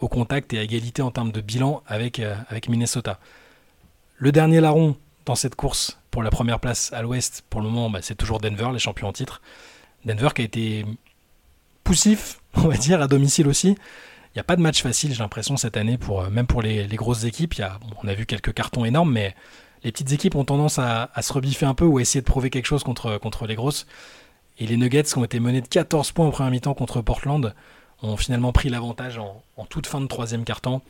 au 0.00 0.08
contact 0.08 0.52
et 0.54 0.58
à 0.58 0.62
égalité 0.62 1.02
en 1.02 1.10
termes 1.10 1.32
de 1.32 1.40
bilan 1.40 1.82
avec, 1.86 2.20
avec 2.48 2.68
Minnesota. 2.68 3.18
Le 4.16 4.32
dernier 4.32 4.60
larron 4.60 4.96
dans 5.26 5.34
cette 5.34 5.54
course 5.54 5.98
pour 6.10 6.22
la 6.22 6.30
première 6.30 6.58
place 6.58 6.92
à 6.92 7.02
l'ouest, 7.02 7.44
pour 7.50 7.60
le 7.60 7.68
moment, 7.68 7.90
bah, 7.90 8.00
c'est 8.02 8.14
toujours 8.14 8.40
Denver, 8.40 8.70
les 8.72 8.78
champions 8.78 9.08
en 9.08 9.12
titre. 9.12 9.40
Denver 10.04 10.30
qui 10.34 10.42
a 10.42 10.44
été 10.44 10.84
poussif, 11.84 12.40
on 12.54 12.68
va 12.68 12.76
dire, 12.76 13.00
à 13.00 13.06
domicile 13.06 13.46
aussi. 13.46 13.68
Il 13.68 14.36
n'y 14.36 14.40
a 14.40 14.44
pas 14.44 14.56
de 14.56 14.62
match 14.62 14.82
facile, 14.82 15.12
j'ai 15.12 15.18
l'impression, 15.18 15.56
cette 15.56 15.76
année, 15.76 15.98
pour, 15.98 16.22
euh, 16.22 16.30
même 16.30 16.46
pour 16.46 16.62
les, 16.62 16.86
grosses 16.88 17.24
équipes. 17.24 17.54
Y 17.54 17.62
a, 17.62 17.78
on 18.02 18.08
a 18.08 18.14
vu 18.14 18.26
quelques 18.26 18.52
cartons 18.52 18.84
énormes, 18.84 19.12
mais 19.12 19.34
les 19.84 19.92
petites 19.92 20.12
équipes 20.12 20.34
ont 20.34 20.44
tendance 20.44 20.78
à, 20.78 21.10
se 21.20 21.32
rebiffer 21.32 21.66
un 21.66 21.74
peu 21.74 21.84
ou 21.84 21.98
à 21.98 22.00
essayer 22.00 22.20
de 22.20 22.26
prouver 22.26 22.50
quelque 22.50 22.66
chose 22.66 22.82
contre, 22.82 23.18
contre 23.18 23.46
les 23.46 23.54
grosses. 23.54 23.86
Et 24.58 24.66
les 24.66 24.76
Nuggets, 24.76 25.04
qui 25.04 25.18
ont 25.18 25.24
été 25.24 25.40
menés 25.40 25.60
de 25.60 25.68
14 25.68 26.12
points 26.12 26.26
au 26.26 26.30
premier 26.30 26.50
mi-temps 26.50 26.74
contre 26.74 27.00
Portland, 27.00 27.54
ont 28.02 28.16
finalement 28.16 28.52
pris 28.52 28.68
l'avantage 28.68 29.18
en, 29.18 29.64
toute 29.68 29.86
fin 29.86 30.00
de 30.00 30.06
troisième 30.06 30.44
carton 30.44 30.80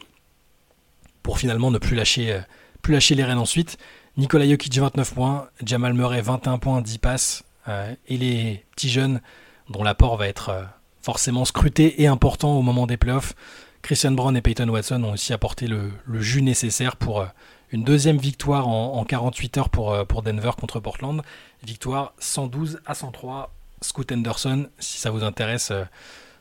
pour 1.23 1.39
finalement 1.39 1.71
ne 1.71 1.79
plus 1.79 1.97
lâcher, 1.97 2.33
euh, 2.33 3.01
les 3.11 3.25
rênes 3.25 3.39
ensuite. 3.39 3.79
Nikola 4.17 4.49
Jokic 4.49 4.77
29 4.79 5.15
points, 5.15 5.49
Jamal 5.65 5.95
Murray 5.95 6.21
21 6.21 6.59
points, 6.59 6.81
10 6.81 6.99
passes, 6.99 7.45
euh, 7.69 7.95
et 8.09 8.17
les 8.17 8.65
petits 8.75 8.89
jeunes 8.89 9.21
dont 9.69 9.83
l'apport 9.83 10.17
va 10.17 10.27
être 10.27 10.49
euh, 10.49 10.63
forcément 11.03 11.45
scruté 11.45 12.03
et 12.03 12.07
important 12.07 12.57
au 12.57 12.63
moment 12.63 12.87
des 12.87 12.97
playoffs. 12.97 13.35
Christian 13.83 14.13
Brown 14.13 14.37
et 14.37 14.43
Peyton 14.43 14.69
Watson 14.69 15.03
ont 15.05 15.13
aussi 15.13 15.33
apporté 15.33 15.67
le, 15.67 15.93
jus 16.15 16.43
nécessaire 16.43 16.97
pour 16.97 17.25
une 17.71 17.85
deuxième 17.85 18.19
victoire 18.19 18.67
en, 18.67 19.05
48 19.05 19.59
heures 19.59 19.69
pour, 19.69 20.23
Denver 20.23 20.51
contre 20.59 20.81
Portland. 20.81 21.23
Victoire 21.63 22.13
112 22.19 22.81
à 22.87 22.95
103. 22.95 23.55
Scoot 23.81 24.11
Anderson, 24.11 24.69
si 24.81 24.99
ça 24.99 25.11
vous 25.11 25.23
intéresse, 25.23 25.73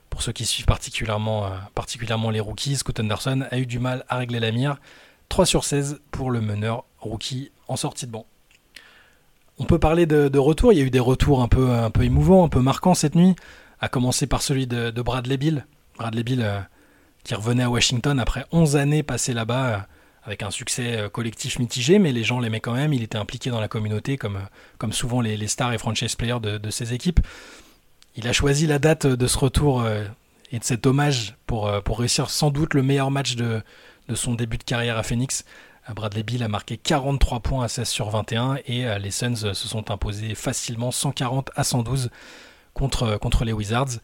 pour 0.09 0.21
ceux 0.21 0.31
qui 0.31 0.45
suivent 0.45 0.65
particulièrement, 0.65 1.49
particulièrement 1.75 2.29
les 2.29 2.39
rookies, 2.39 2.77
Scoot 2.77 2.99
Anderson 2.99 3.45
a 3.51 3.57
eu 3.57 3.65
du 3.65 3.79
mal 3.79 4.05
à 4.09 4.17
régler 4.17 4.39
la 4.39 4.51
mire. 4.51 4.77
3 5.29 5.45
sur 5.45 5.63
16 5.63 6.01
pour 6.11 6.31
le 6.31 6.41
meneur 6.41 6.85
rookie 6.99 7.51
en 7.67 7.75
sortie 7.75 8.07
de 8.07 8.11
banc. 8.11 8.25
On 9.59 9.65
peut 9.65 9.79
parler 9.79 10.05
de, 10.05 10.37
retour, 10.37 10.71
il 10.71 10.79
y 10.79 10.81
a 10.81 10.85
eu 10.85 10.91
des 10.91 10.99
retours 10.99 11.41
un 11.41 11.47
peu, 11.47 11.71
un 11.71 11.89
peu 11.89 12.03
émouvants, 12.03 12.45
un 12.45 12.49
peu 12.49 12.61
marquants 12.61 12.93
cette 12.93 13.15
nuit, 13.15 13.35
à 13.79 13.89
commencer 13.89 14.27
par 14.27 14.41
celui 14.41 14.67
de, 14.67 14.91
Bradley 15.01 15.37
Bill. 15.37 15.65
Bradley 15.97 16.23
Bill 16.23 16.41
euh, 16.43 16.59
qui 17.23 17.33
revenait 17.33 17.63
à 17.63 17.69
Washington 17.69 18.19
après 18.19 18.45
11 18.51 18.75
années 18.75 19.01
passées 19.01 19.33
là-bas 19.33 19.67
euh, 19.67 19.77
avec 20.23 20.43
un 20.43 20.51
succès 20.51 20.97
euh, 20.97 21.09
collectif 21.09 21.57
mitigé, 21.57 21.97
mais 21.97 22.11
les 22.11 22.23
gens 22.23 22.39
l'aimaient 22.39 22.59
quand 22.59 22.73
même, 22.73 22.93
il 22.93 23.01
était 23.01 23.17
impliqué 23.17 23.49
dans 23.49 23.59
la 23.59 23.67
communauté 23.67 24.17
comme, 24.17 24.41
comme 24.77 24.93
souvent 24.93 25.21
les, 25.21 25.47
stars 25.47 25.73
et 25.73 25.79
franchise 25.79 26.15
players 26.15 26.39
de, 26.39 26.69
ses 26.69 26.93
équipes. 26.93 27.21
Il 28.17 28.27
a 28.27 28.33
choisi 28.33 28.67
la 28.67 28.79
date 28.79 29.07
de 29.07 29.27
ce 29.27 29.37
retour 29.37 29.85
et 30.51 30.59
de 30.59 30.63
cet 30.63 30.85
hommage 30.85 31.35
pour, 31.45 31.71
pour 31.83 31.99
réussir 31.99 32.29
sans 32.29 32.49
doute 32.49 32.73
le 32.73 32.83
meilleur 32.83 33.11
match 33.11 33.35
de, 33.35 33.61
son 34.13 34.33
début 34.33 34.57
de 34.57 34.63
carrière 34.63 34.97
à 34.97 35.03
Phoenix 35.03 35.45
Bradley 35.95 36.23
Bill 36.23 36.43
a 36.43 36.47
marqué 36.47 36.77
43 36.77 37.39
points 37.39 37.63
à 37.63 37.67
16 37.67 37.87
sur 37.87 38.09
21 38.09 38.57
et 38.65 38.85
les 38.99 39.11
Suns 39.11 39.35
se 39.35 39.53
sont 39.53 39.89
imposés 39.91 40.35
facilement 40.35 40.91
140 40.91 41.51
à 41.55 41.63
112 41.63 42.09
contre, 42.73 43.45
les 43.45 43.53
Wizards. 43.53 43.99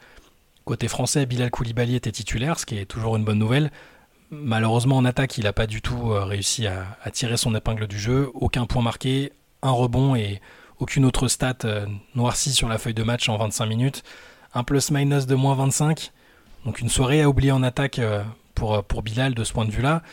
Côté 0.66 0.88
français, 0.88 1.26
Bilal 1.26 1.52
Koulibaly 1.52 1.96
était 1.96 2.12
titulaire, 2.12 2.60
ce 2.60 2.66
qui 2.66 2.78
est 2.78 2.86
toujours 2.86 3.18
une 3.18 3.26
bonne 3.26 3.40
nouvelle. 3.40 3.72
Malheureusement, 4.32 4.98
en 4.98 5.06
attaque, 5.06 5.38
il 5.38 5.44
n'a 5.44 5.54
pas 5.54 5.68
du 5.68 5.82
tout 5.82 6.10
réussi 6.10 6.68
à, 6.68 7.12
tirer 7.12 7.38
son 7.38 7.54
épingle 7.54 7.88
du 7.88 8.00
jeu. 8.00 8.32
Aucun 8.34 8.66
point 8.66 8.82
marqué, 8.82 9.34
un 9.62 9.72
rebond 9.72 10.16
et 10.16 10.42
aucune 10.84 11.06
autre 11.06 11.30
stat 11.30 11.60
noircie 12.14 12.52
sur 12.52 12.68
la 12.68 12.78
feuille 12.78 12.94
de 12.94 13.04
match 13.04 13.30
en 13.30 13.38
25 13.38 13.66
minutes. 13.66 14.04
Un 14.54 14.64
plus-minus 14.64 15.26
de 15.26 15.34
moins 15.34 15.56
25. 15.56 16.12
Donc 16.66 16.80
une 16.80 16.90
soirée 16.90 17.22
à 17.22 17.30
oublier 17.30 17.54
en 17.54 17.64
attaque 17.64 18.02
pour, 18.54 18.84
pour 18.84 19.02
Bilal 19.02 19.34
de 19.34 19.46
ce 19.46 19.54
point 19.54 19.64
de 19.64 19.72
vue-là. 19.72 20.04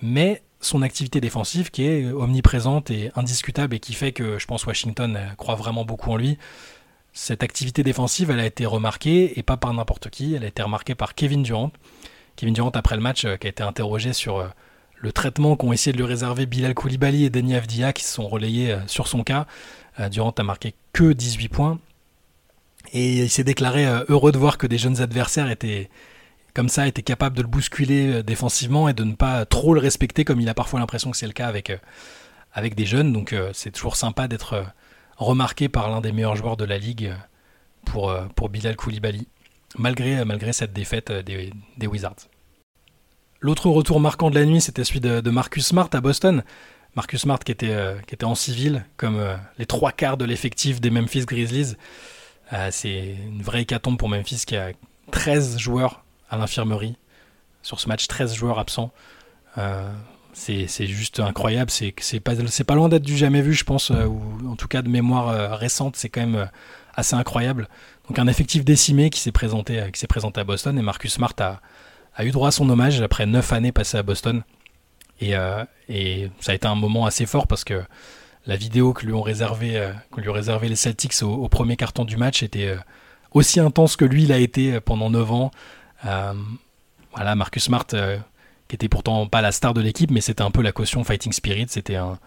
Mais 0.00 0.42
son 0.60 0.80
activité 0.80 1.20
défensive 1.20 1.70
qui 1.70 1.84
est 1.84 2.10
omniprésente 2.10 2.90
et 2.90 3.10
indiscutable 3.16 3.74
et 3.74 3.80
qui 3.80 3.92
fait 3.92 4.12
que 4.12 4.38
je 4.38 4.46
pense 4.46 4.64
Washington 4.64 5.18
croit 5.36 5.56
vraiment 5.56 5.84
beaucoup 5.84 6.10
en 6.10 6.16
lui. 6.16 6.38
Cette 7.12 7.42
activité 7.42 7.82
défensive, 7.82 8.30
elle 8.30 8.40
a 8.40 8.46
été 8.46 8.64
remarquée 8.64 9.38
et 9.38 9.42
pas 9.42 9.58
par 9.58 9.74
n'importe 9.74 10.08
qui, 10.08 10.34
elle 10.34 10.44
a 10.44 10.48
été 10.48 10.62
remarquée 10.62 10.94
par 10.94 11.14
Kevin 11.14 11.42
Durant. 11.42 11.70
Kevin 12.36 12.54
Durant 12.54 12.70
après 12.70 12.96
le 12.96 13.02
match 13.02 13.26
qui 13.38 13.46
a 13.46 13.50
été 13.50 13.62
interrogé 13.62 14.14
sur 14.14 14.48
le 15.02 15.12
traitement 15.12 15.56
qu'ont 15.56 15.72
essayé 15.72 15.92
de 15.92 15.98
lui 15.98 16.06
réserver 16.06 16.46
Bilal 16.46 16.74
Koulibaly 16.74 17.24
et 17.24 17.30
Denis 17.30 17.56
Avdia 17.56 17.92
qui 17.92 18.04
se 18.04 18.14
sont 18.14 18.28
relayés 18.28 18.74
sur 18.86 19.06
son 19.08 19.22
cas. 19.22 19.46
Durant 20.10 20.30
a 20.30 20.42
marqué 20.42 20.74
que 20.94 21.12
18 21.12 21.48
points 21.48 21.78
et 22.94 23.18
il 23.18 23.30
s'est 23.30 23.44
déclaré 23.44 23.84
heureux 24.08 24.32
de 24.32 24.38
voir 24.38 24.56
que 24.56 24.66
des 24.66 24.78
jeunes 24.78 25.02
adversaires 25.02 25.50
étaient 25.50 25.90
comme 26.54 26.68
ça 26.68 26.86
était 26.86 27.02
capable 27.02 27.36
de 27.36 27.42
le 27.42 27.48
bousculer 27.48 28.12
euh, 28.12 28.22
défensivement 28.22 28.88
et 28.88 28.94
de 28.94 29.04
ne 29.04 29.14
pas 29.14 29.44
trop 29.46 29.74
le 29.74 29.80
respecter 29.80 30.24
comme 30.24 30.40
il 30.40 30.48
a 30.48 30.54
parfois 30.54 30.80
l'impression 30.80 31.10
que 31.10 31.16
c'est 31.16 31.26
le 31.26 31.32
cas 31.32 31.48
avec, 31.48 31.70
euh, 31.70 32.68
des 32.76 32.86
jeunes. 32.86 33.12
Donc 33.12 33.32
euh, 33.32 33.50
c'est 33.54 33.70
toujours 33.70 33.96
sympa 33.96 34.28
d'être 34.28 34.64
remarqué 35.16 35.68
par 35.68 35.90
l'un 35.90 36.00
des 36.00 36.12
meilleurs 36.12 36.36
joueurs 36.36 36.56
de 36.56 36.64
la 36.64 36.78
ligue 36.78 37.14
pour, 37.84 38.14
Bilal 38.48 38.76
Koulibaly, 38.76 39.28
malgré, 39.78 40.52
cette 40.52 40.72
défaite 40.72 41.12
des 41.12 41.86
Wizards. 41.86 42.28
L'autre 43.42 43.68
retour 43.68 44.00
marquant 44.00 44.30
de 44.30 44.36
la 44.38 44.46
nuit, 44.46 44.60
c'était 44.60 44.84
celui 44.84 45.00
de, 45.00 45.30
Marcus 45.30 45.66
Smart 45.66 45.90
à 45.92 46.00
Boston. 46.00 46.42
Marcus 46.96 47.20
Smart 47.22 47.38
qui 47.40 47.52
était, 47.52 47.76
qui 48.06 48.14
était 48.14 48.24
en 48.24 48.34
civil, 48.34 48.84
comme 48.96 49.20
les 49.58 49.66
trois 49.66 49.92
quarts 49.92 50.16
de 50.16 50.24
l'effectif 50.24 50.80
des 50.80 50.90
Memphis 50.90 51.26
Grizzlies. 51.26 51.74
c'est 52.70 53.16
une 53.26 53.42
vraie 53.42 53.62
hécatombe 53.62 53.98
pour 53.98 54.08
Memphis 54.08 54.44
qui 54.46 54.56
a 54.56 54.72
13 55.10 55.58
joueurs 55.58 56.04
à 56.30 56.36
l'infirmerie. 56.36 56.96
Sur 57.62 57.78
ce 57.78 57.88
match, 57.88 58.08
13 58.08 58.34
joueurs 58.34 58.58
absents. 58.58 58.90
Euh, 59.58 59.88
c'est 60.32 60.86
juste 60.86 61.20
incroyable. 61.20 61.70
C'est 61.70 62.20
pas, 62.20 62.32
pas 62.34 62.74
loin 62.74 62.88
d'être 62.88 63.02
du 63.02 63.16
jamais 63.16 63.42
vu, 63.42 63.54
je 63.54 63.64
pense, 63.64 63.90
euh, 63.90 64.06
ou 64.06 64.48
en 64.48 64.56
tout 64.56 64.66
cas 64.66 64.82
de 64.82 64.88
mémoire 64.88 65.28
euh, 65.28 65.54
récente. 65.54 65.96
C'est 65.96 66.08
quand 66.08 66.22
même 66.22 66.48
assez 66.94 67.14
incroyable. 67.14 67.68
Donc 68.08 68.18
un 68.18 68.26
effectif 68.26 68.64
décimé 68.64 69.10
qui 69.10 69.20
s'est 69.20 69.32
présenté, 69.32 69.90
qui 69.92 70.06
présenté 70.06 70.40
à 70.40 70.44
Boston 70.44 70.78
et 70.78 70.82
Marcus 70.82 71.12
Smart 71.12 71.34
a, 71.38 71.60
a, 72.14 72.24
eu 72.24 72.30
droit 72.30 72.48
à 72.48 72.50
son 72.50 72.68
hommage 72.68 73.00
après 73.00 73.26
9 73.26 73.52
années 73.52 73.72
passées 73.72 73.98
à 73.98 74.02
Boston. 74.02 74.42
Et, 75.20 75.34
et, 75.88 76.30
ça 76.40 76.52
a 76.52 76.54
été 76.54 76.66
un 76.66 76.74
moment 76.74 77.06
assez 77.06 77.26
fort 77.26 77.46
parce 77.46 77.62
que 77.62 77.82
la 78.46 78.56
vidéo 78.56 78.92
que 78.92 79.06
lui 79.06 79.12
ont 79.12 79.22
réservé, 79.22 79.92
réservé 80.16 80.68
les 80.68 80.74
Celtics 80.74 81.22
au, 81.22 81.48
premier 81.48 81.76
carton 81.76 82.04
du 82.04 82.16
match 82.16 82.42
était 82.42 82.76
aussi 83.30 83.60
intense 83.60 83.96
que 83.96 84.04
lui 84.04 84.26
l'a 84.26 84.38
été 84.38 84.80
pendant 84.80 85.10
9 85.10 85.32
ans. 85.32 85.50
Euh, 86.04 86.34
voilà, 87.14 87.34
Marcus 87.34 87.64
Smart, 87.64 87.86
euh, 87.94 88.18
qui 88.68 88.74
était 88.74 88.88
pourtant 88.88 89.26
pas 89.26 89.40
la 89.40 89.52
star 89.52 89.74
de 89.74 89.80
l'équipe, 89.80 90.10
mais 90.10 90.20
c'était 90.20 90.42
un 90.42 90.50
peu 90.50 90.62
la 90.62 90.72
caution 90.72 91.04
Fighting 91.04 91.32
Spirit. 91.32 91.66
C'était 91.68 91.96
un, 91.96 92.18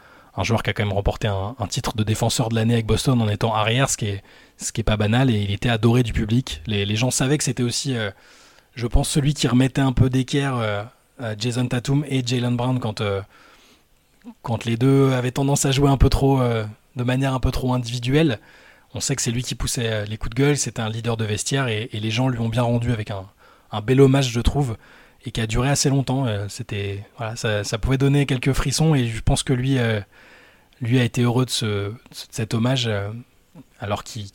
joueur 0.44 0.64
qui 0.64 0.70
a 0.70 0.74
quand 0.74 0.84
même 0.84 0.94
remporté 0.94 1.28
un, 1.28 1.56
titre 1.68 1.96
de 1.96 2.04
défenseur 2.04 2.50
de 2.50 2.56
l'année 2.56 2.74
avec 2.74 2.86
Boston 2.86 3.22
en 3.22 3.30
étant 3.30 3.56
arrière, 3.56 3.90
ce 3.90 3.98
qui 3.98 4.08
est, 4.08 4.84
pas 4.84 4.98
banal, 4.98 5.30
et 5.30 5.40
il 5.40 5.52
était 5.52 5.70
adoré 5.70 6.04
du 6.04 6.14
public. 6.14 6.62
Les, 6.68 6.96
gens 6.96 7.12
savaient 7.12 7.38
que 7.38 7.44
c'était 7.44 7.64
aussi, 7.64 7.96
euh, 7.96 8.12
je 8.76 8.88
pense, 8.88 9.10
celui 9.10 9.34
qui 9.34 9.48
remettait 9.48 9.82
un 9.82 9.94
peu 9.94 10.10
d'équerre 10.10 10.90
Jason 11.38 11.68
Tatum 11.68 12.06
et 12.08 12.26
Jalen 12.26 12.56
Brown 12.56 12.80
quand, 12.80 13.02
quand 14.42 14.66
les 14.66 14.78
deux 14.78 15.14
avaient 15.14 15.32
tendance 15.32 15.66
à 15.66 15.72
jouer 15.72 15.90
un 15.90 15.98
peu 15.98 16.10
trop, 16.10 16.42
de 16.42 17.04
manière 17.04 17.34
un 17.34 17.40
peu 17.40 17.52
trop 17.52 17.74
individuelle. 17.74 18.40
On 18.94 19.00
sait 19.00 19.16
que 19.16 19.22
c'est 19.22 19.32
lui 19.32 19.44
qui 19.44 19.56
poussait 19.56 20.06
les 20.06 20.18
coups 20.18 20.36
de 20.36 20.42
gueule, 20.42 20.58
c'était 20.58 20.82
un 20.82 20.90
leader 20.90 21.18
de 21.18 21.26
vestiaire, 21.26 21.68
et 21.68 21.90
les 21.92 22.12
gens 22.12 22.30
lui 22.30 22.40
ont 22.40 22.50
bien 22.50 22.64
rendu 22.64 22.92
avec 22.92 23.12
un, 23.12 23.26
bel 23.82 24.00
hommage, 24.02 24.30
je 24.30 24.40
trouve, 24.40 24.78
et 25.26 25.32
qui 25.32 25.42
a 25.42 25.48
duré 25.48 25.70
assez 25.70 25.90
longtemps. 25.90 26.28
Euh, 26.28 26.46
c'était, 26.50 27.06
ça, 27.36 27.78
pouvait 27.78 27.98
donner 27.98 28.26
quelques 28.26 28.54
frissons, 28.54 28.96
et 28.96 29.08
je 29.08 29.22
pense 29.22 29.44
que 29.44 29.54
lui, 29.54 29.78
euh, 29.78 30.00
a 30.82 31.04
été 31.04 31.24
heureux 31.24 31.46
de, 31.46 31.50
ce, 31.50 31.94
cet 32.12 32.54
hommage, 32.54 32.88
euh, 32.88 33.10
alors 33.80 34.04
qu'il 34.04 34.28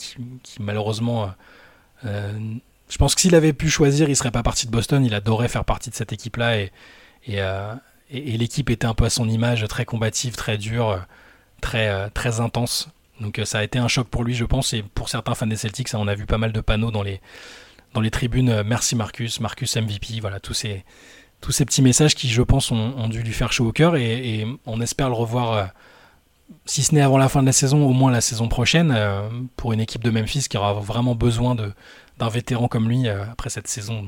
malheureusement, 0.58 1.32
je 2.90 2.98
pense 2.98 3.14
que 3.14 3.22
s'il 3.22 3.34
avait 3.34 3.54
pu 3.54 3.70
choisir, 3.70 4.10
il 4.10 4.16
serait 4.16 4.30
pas 4.30 4.42
parti 4.42 4.66
de 4.66 4.72
Boston. 4.72 5.04
Il 5.04 5.14
adorait 5.14 5.48
faire 5.48 5.64
partie 5.64 5.88
de 5.88 5.94
cette 5.94 6.12
équipe-là, 6.12 6.58
et, 6.58 6.72
et, 7.26 7.38
et, 8.10 8.36
l'équipe 8.36 8.68
était 8.68 8.86
un 8.86 8.94
peu 8.94 9.04
à 9.04 9.10
son 9.10 9.28
image, 9.28 9.66
très 9.68 9.84
combative, 9.84 10.34
très 10.34 10.58
dure, 10.58 11.00
très, 11.62 12.10
très 12.10 12.40
intense. 12.40 12.88
Donc 13.20 13.40
ça 13.44 13.58
a 13.58 13.62
été 13.62 13.78
un 13.78 13.88
choc 13.88 14.08
pour 14.08 14.24
lui, 14.24 14.34
je 14.34 14.44
pense, 14.44 14.72
et 14.72 14.82
pour 14.82 15.08
certains 15.08 15.34
fans 15.34 15.46
des 15.46 15.56
Celtics, 15.56 15.88
on 15.94 16.08
a 16.08 16.14
vu 16.14 16.26
pas 16.26 16.38
mal 16.38 16.52
de 16.52 16.60
panneaux 16.60 16.90
dans 16.90 17.02
les, 17.02 17.20
dans 17.94 18.00
les 18.00 18.10
tribunes 18.10 18.50
euh, 18.50 18.62
merci 18.64 18.96
Marcus, 18.96 19.40
Marcus 19.40 19.76
MVP, 19.76 20.20
voilà 20.20 20.40
tous 20.40 20.54
ces, 20.54 20.84
tous 21.40 21.52
ces 21.52 21.64
petits 21.64 21.82
messages 21.82 22.14
qui 22.14 22.28
je 22.28 22.42
pense 22.42 22.70
ont, 22.70 23.08
dû 23.08 23.22
lui 23.22 23.32
faire 23.32 23.52
chaud 23.52 23.66
au 23.66 23.72
cœur 23.72 23.96
et, 23.96 24.46
on 24.66 24.80
espère 24.80 25.08
le 25.08 25.14
revoir 25.14 25.52
euh, 25.52 25.64
si 26.66 26.82
ce 26.82 26.94
n'est 26.94 27.00
avant 27.00 27.18
la 27.18 27.28
fin 27.28 27.40
de 27.40 27.46
la 27.46 27.52
saison, 27.52 27.86
au 27.86 27.92
moins 27.92 28.10
la 28.10 28.20
saison 28.20 28.48
prochaine, 28.48 28.92
euh, 28.94 29.28
pour 29.56 29.72
une 29.72 29.80
équipe 29.80 30.02
de 30.04 30.10
Memphis 30.10 30.46
qui 30.48 30.56
aura 30.56 30.74
vraiment 30.74 31.14
besoin 31.14 31.54
d'un 31.54 32.28
vétéran 32.28 32.68
comme 32.68 32.88
lui 32.88 33.08
après 33.08 33.50
cette 33.50 33.68
saison, 33.68 34.06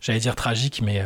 j'allais 0.00 0.20
dire 0.20 0.36
tragique, 0.36 0.82
mais 0.82 1.02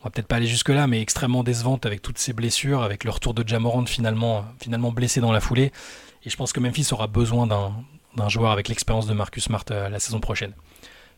on 0.00 0.04
va 0.04 0.10
peut-être 0.10 0.26
pas 0.26 0.36
aller 0.36 0.46
jusque-là, 0.46 0.86
mais 0.86 1.00
extrêmement 1.00 1.42
décevante 1.42 1.86
avec 1.86 2.02
toutes 2.02 2.18
ces 2.18 2.32
blessures, 2.32 2.82
avec 2.82 3.04
le 3.04 3.10
retour 3.10 3.34
de 3.34 3.46
Jamorand 3.46 3.86
finalement, 3.86 4.44
finalement 4.60 4.92
blessé 4.92 5.20
dans 5.20 5.32
la 5.32 5.40
foulée. 5.40 5.72
Et 6.24 6.30
je 6.30 6.36
pense 6.36 6.52
que 6.52 6.60
Memphis 6.60 6.88
aura 6.92 7.06
besoin 7.06 7.46
d'un 7.46 8.28
joueur 8.28 8.50
avec 8.50 8.68
l'expérience 8.68 9.06
de 9.06 9.14
Marcus 9.14 9.44
Smart 9.44 9.64
la 9.68 9.98
saison 9.98 10.20
prochaine. 10.20 10.52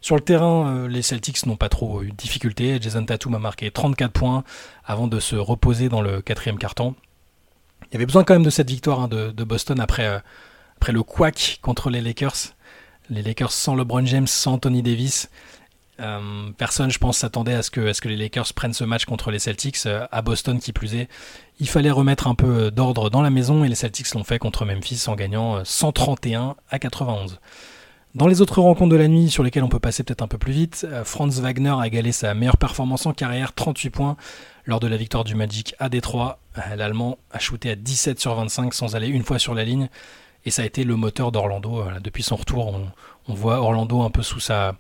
Sur 0.03 0.17
le 0.17 0.21
terrain, 0.21 0.67
euh, 0.67 0.89
les 0.89 1.01
Celtics 1.01 1.47
n'ont 1.47 1.57
pas 1.57 1.69
trop 1.69 2.03
eu 2.03 2.11
de 2.11 2.17
difficultés. 2.17 2.83
Jason 2.83 3.05
Tatum 3.05 3.37
a 3.37 3.39
marqué 3.39 3.71
34 3.71 4.11
points 4.11 4.43
avant 4.85 5.07
de 5.07 5.21
se 5.21 5.37
reposer 5.37 5.89
dans 5.89 6.03
le 6.03 6.21
quatrième 6.21 6.59
carton. 6.59 6.97
Il 7.93 7.97
y 7.97 7.99
avait 7.99 8.07
besoin 8.07 8.25
quand 8.25 8.33
même 8.33 8.43
de 8.43 8.49
cette 8.49 8.71
victoire 8.71 9.01
hein, 9.01 9.09
de, 9.09 9.45
Boston 9.45 9.79
après, 9.79 10.07
euh, 10.07 10.19
après 10.77 10.93
le 10.93 11.03
quack 11.03 11.59
contre 11.61 11.91
les 11.91 12.01
Lakers. 12.01 12.55
Les 13.11 13.21
Lakers 13.21 13.53
sans 13.53 13.75
LeBron 13.75 14.07
James, 14.07 14.27
sans 14.27 14.57
Tony 14.57 14.83
Davis. 14.83 15.29
Euh, 16.01 16.51
personne, 16.57 16.91
je 16.91 16.99
pense, 16.99 17.19
s'attendait 17.19 17.53
à, 17.53 17.63
ce 17.63 17.71
que, 17.71 17.93
ce 17.93 18.01
que 18.01 18.09
les 18.09 18.17
Lakers 18.17 18.55
prennent 18.55 18.73
ce 18.73 18.85
match 18.85 19.05
contre 19.05 19.31
les 19.31 19.39
Celtics, 19.39 19.87
à 19.87 20.23
Boston 20.23 20.59
qui 20.59 20.73
plus 20.73 20.95
est. 20.95 21.09
Il 21.61 21.69
fallait 21.69 21.91
remettre 21.91 22.29
un 22.29 22.35
peu 22.35 22.71
d'ordre 22.71 23.11
dans 23.11 23.21
la 23.21 23.29
maison 23.29 23.63
et 23.63 23.69
les 23.69 23.75
Celtics 23.75 24.15
l'ont 24.15 24.25
fait 24.25 24.39
contre 24.39 24.65
Memphis 24.65 25.05
en 25.09 25.15
gagnant 25.15 25.63
131 25.63 26.57
à 26.71 26.79
91. 26.79 27.41
Dans 28.15 28.27
les 28.27 28.43
autres 28.43 28.61
rencontres 28.61 28.91
de 28.91 28.97
la 28.97 29.09
nuit 29.09 29.31
sur 29.31 29.43
lesquelles 29.43 29.65
on 29.65 29.71
peut 29.71 29.79
passer 29.79 30.03
peut-être 30.05 30.21
un 30.21 30.29
peu 30.29 30.37
plus 30.37 30.53
vite, 30.53 30.87
euh, 30.87 31.03
Franz 31.03 31.41
Wagner 31.41 31.75
a 31.79 31.87
égalé 31.87 32.13
sa 32.13 32.35
meilleure 32.35 32.59
performance 32.59 33.07
en 33.07 33.15
carrière, 33.15 33.55
38 33.55 33.89
points, 33.89 34.17
lors 34.67 34.81
de 34.81 34.87
la 34.87 34.99
victoire 34.99 35.25
du 35.25 35.35
Magic 35.35 35.75
à 35.79 35.89
Détroit. 35.89 36.39
Euh, 36.59 36.77
L'Allemand 36.77 37.17
a 37.31 37.39
shooté 37.39 37.71
à 37.71 37.75
17 37.75 38.21
sur 38.21 38.35
25 38.35 38.75
sans 38.75 38.97
aller 38.97 39.09
une 39.09 39.23
fois 39.23 39.39
sur 39.39 39.55
la 39.55 39.65
ligne, 39.65 39.89
et 40.45 40.51
ça 40.51 40.61
a 40.61 40.67
été 40.67 40.85
le 40.85 40.95
moteur 40.95 41.33
d'Orlando. 41.33 41.85
Depuis 42.03 42.23
son 42.23 42.37
retour, 42.37 42.75
on, 43.29 43.35
voit 43.35 43.61
Orlando 43.61 44.03
un 44.03 44.11
peu 44.11 44.23
sous 44.23 44.41
sa, 44.41 44.75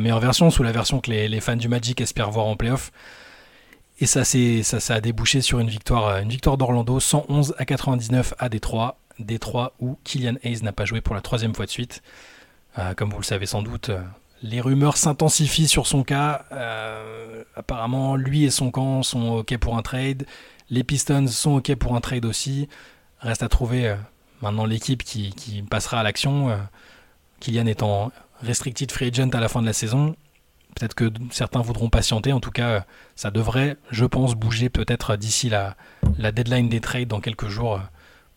meilleure 0.00 0.18
version, 0.18 0.50
sous 0.50 0.64
la 0.64 0.72
version 0.72 0.98
que 0.98 1.12
les, 1.12 1.40
fans 1.40 1.54
du 1.54 1.68
Magic 1.68 2.00
espèrent 2.00 2.32
voir 2.32 2.46
en 2.46 2.56
playoff. 2.56 2.90
Et 4.00 4.06
ça, 4.06 4.24
ça, 4.24 4.80
ça 4.80 4.94
a 4.94 5.00
débouché 5.00 5.42
sur 5.42 5.60
une 5.60 5.68
victoire, 5.68 6.18
une 6.18 6.30
victoire 6.30 6.56
d'Orlando, 6.56 6.98
111 6.98 7.54
à 7.58 7.64
99 7.64 8.34
à 8.36 8.48
Détroit. 8.48 8.98
Détroit 9.20 9.74
où 9.78 9.96
Killian 10.02 10.36
Hayes 10.42 10.62
n'a 10.62 10.72
pas 10.72 10.86
joué 10.86 11.00
pour 11.00 11.14
la 11.14 11.20
troisième 11.20 11.54
fois 11.54 11.66
de 11.66 11.70
suite. 11.70 12.02
Euh, 12.78 12.94
comme 12.94 13.10
vous 13.10 13.18
le 13.18 13.24
savez 13.24 13.46
sans 13.46 13.62
doute, 13.62 13.88
euh, 13.88 14.00
les 14.42 14.60
rumeurs 14.60 14.96
s'intensifient 14.96 15.68
sur 15.68 15.86
son 15.86 16.04
cas. 16.04 16.44
Euh, 16.52 17.42
apparemment, 17.56 18.16
lui 18.16 18.44
et 18.44 18.50
son 18.50 18.70
camp 18.70 19.02
sont 19.02 19.38
OK 19.38 19.56
pour 19.56 19.76
un 19.76 19.82
trade. 19.82 20.26
Les 20.70 20.84
Pistons 20.84 21.26
sont 21.26 21.56
OK 21.56 21.74
pour 21.74 21.96
un 21.96 22.00
trade 22.00 22.24
aussi. 22.24 22.68
Reste 23.20 23.42
à 23.42 23.48
trouver 23.48 23.96
maintenant 24.42 24.64
l'équipe 24.64 25.02
qui, 25.02 25.64
passera 25.68 26.00
à 26.00 26.02
l'action. 26.04 26.56
Kylian 27.40 27.66
étant 27.66 28.12
restricted 28.42 28.92
free 28.92 29.08
agent 29.08 29.30
à 29.30 29.40
la 29.40 29.48
fin 29.48 29.60
de 29.60 29.66
la 29.66 29.72
saison. 29.72 30.14
Peut-être 30.76 30.94
que 30.94 31.10
certains 31.32 31.62
voudront 31.62 31.88
patienter. 31.88 32.32
En 32.32 32.38
tout 32.38 32.52
cas, 32.52 32.84
ça 33.16 33.32
devrait, 33.32 33.76
je 33.90 34.04
pense, 34.04 34.34
bouger 34.34 34.68
peut-être 34.68 35.16
d'ici 35.16 35.48
la, 35.48 35.74
la 36.18 36.30
deadline 36.30 36.68
des 36.68 36.80
trades 36.80 37.08
dans 37.08 37.20
quelques 37.20 37.48
jours 37.48 37.80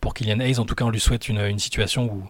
pour 0.00 0.14
Kylian 0.14 0.40
Hayes. 0.40 0.58
En 0.58 0.64
tout 0.64 0.74
cas, 0.74 0.84
on 0.86 0.90
lui 0.90 1.00
souhaite 1.00 1.28
une 1.28 1.58
situation 1.60 2.12
où 2.12 2.24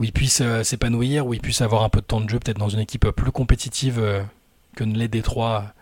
où 0.00 0.04
il 0.04 0.12
puisse 0.12 0.40
euh, 0.40 0.64
s'épanouir, 0.64 1.26
où 1.26 1.34
il 1.34 1.40
puisse 1.40 1.60
avoir 1.60 1.84
un 1.84 1.90
peu 1.90 2.00
de 2.00 2.06
temps 2.06 2.22
de 2.22 2.28
jeu, 2.28 2.38
peut-être 2.38 2.58
dans 2.58 2.70
une 2.70 2.80
équipe 2.80 3.06
plus 3.10 3.30
compétitive 3.30 3.98
euh, 3.98 4.22
que 4.74 4.82
ne 4.82 4.96
l'est 4.96 5.08
Détroit, 5.08 5.74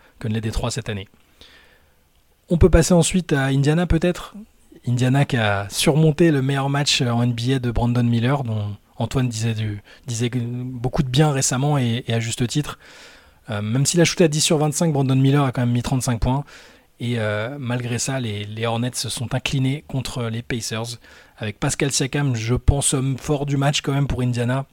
cette 0.69 0.89
année. 0.89 1.07
On 2.49 2.57
peut 2.57 2.69
passer 2.69 2.93
ensuite 2.93 3.31
à 3.31 3.45
Indiana 3.45 3.87
peut-être. 3.87 4.35
Indiana 4.85 5.23
qui 5.23 5.37
a 5.37 5.67
surmonté 5.69 6.31
le 6.31 6.41
meilleur 6.41 6.69
match 6.69 7.01
en 7.01 7.25
NBA 7.25 7.59
de 7.59 7.71
Brandon 7.71 8.03
Miller, 8.03 8.43
dont 8.43 8.75
Antoine 8.97 9.29
disait, 9.29 9.55
beaucoup 10.29 11.03
de 11.03 11.07
bien 11.07 11.31
récemment 11.31 11.77
et, 11.77 12.03
à 12.09 12.19
juste 12.19 12.45
titre. 12.47 12.77
Euh, 13.49 13.61
même 13.61 13.85
s'il 13.85 14.01
a 14.01 14.05
shooté 14.05 14.25
à 14.25 14.27
10 14.27 14.41
sur 14.41 14.57
25, 14.57 14.91
Brandon 14.91 15.15
Miller 15.15 15.45
a 15.45 15.53
quand 15.53 15.61
même 15.61 15.71
mis 15.71 15.81
35 15.81 16.19
points. 16.19 16.43
Et 16.99 17.17
euh, 17.17 17.55
malgré 17.59 17.97
ça, 17.97 18.19
les, 18.19 18.65
Hornets 18.65 18.91
se 18.93 19.09
sont 19.09 19.33
inclinés 19.33 19.83
contre 19.87 20.23
les 20.23 20.41
Pacers. 20.41 20.99
Avec 21.37 21.59
Pascal 21.59 21.91
Siakam, 21.91 22.35
je 22.35 22.55
pense, 22.55 22.93
homme 22.93 23.17
fort 23.17 23.45
du 23.45 23.55
match 23.55 23.81
quand 23.81 23.93
même 23.93 24.07
pour 24.07 24.21
Indiana. 24.21 24.65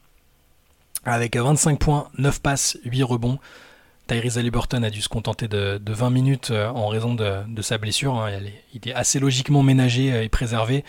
Avec 1.04 1.36
25 1.36 1.78
points, 1.78 2.08
9 2.18 2.42
passes, 2.42 2.78
8 2.84 3.02
rebonds. 3.04 3.38
Tyrese 4.08 4.38
Halliburton 4.38 4.82
a 4.82 4.90
dû 4.90 5.02
se 5.02 5.08
contenter 5.08 5.46
de, 5.46 5.80
20 5.86 6.10
minutes 6.10 6.50
euh, 6.50 6.68
en 6.68 6.88
raison 6.88 7.14
de, 7.14 7.62
sa 7.62 7.78
blessure. 7.78 8.14
Hein. 8.16 8.40
Il 8.74 8.88
est 8.88 8.94
assez 8.94 9.20
logiquement 9.20 9.62
ménagé 9.62 10.24
et 10.24 10.28
préservé. 10.28 10.84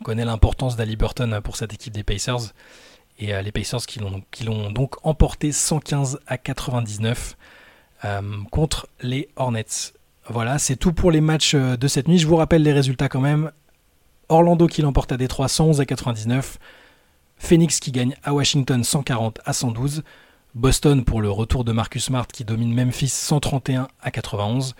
On 0.00 0.04
connaît 0.04 0.24
l'importance 0.24 0.74
d'Halliburton 0.74 1.40
pour 1.44 1.56
cette 1.56 1.72
équipe 1.72 1.92
des 1.92 2.02
Pacers. 2.02 2.54
Et 3.20 3.40
les 3.40 3.52
Pacers 3.52 3.86
qui 3.86 4.00
l'ont 4.00 4.70
donc 4.70 4.96
emporté 5.06 5.52
115 5.52 6.18
à 6.26 6.38
99 6.38 7.36
contre 8.50 8.88
les 9.00 9.28
Hornets. 9.36 9.92
Voilà, 10.28 10.58
c'est 10.58 10.76
tout 10.76 10.92
pour 10.92 11.10
les 11.10 11.20
matchs 11.20 11.54
euh, 11.54 11.76
de 11.76 11.88
cette 11.88 12.06
nuit. 12.06 12.18
Je 12.18 12.26
vous 12.26 12.36
rappelle 12.36 12.62
les 12.62 12.72
résultats 12.72 13.08
quand 13.08 13.20
même. 13.20 13.50
Orlando 14.28 14.66
qui 14.68 14.80
l'emporte 14.80 15.10
à 15.10 15.16
Détroit 15.16 15.48
111 15.48 15.80
à 15.80 15.84
99. 15.84 16.58
Phoenix 17.38 17.80
qui 17.80 17.90
gagne 17.90 18.14
à 18.22 18.32
Washington 18.32 18.84
140 18.84 19.40
à 19.44 19.52
112. 19.52 20.04
Boston 20.54 21.04
pour 21.04 21.20
le 21.20 21.30
retour 21.30 21.64
de 21.64 21.72
Marcus 21.72 22.04
Smart 22.04 22.26
qui 22.26 22.44
domine 22.44 22.72
Memphis 22.72 23.08
131 23.08 23.88
à 24.00 24.10
91. 24.12 24.76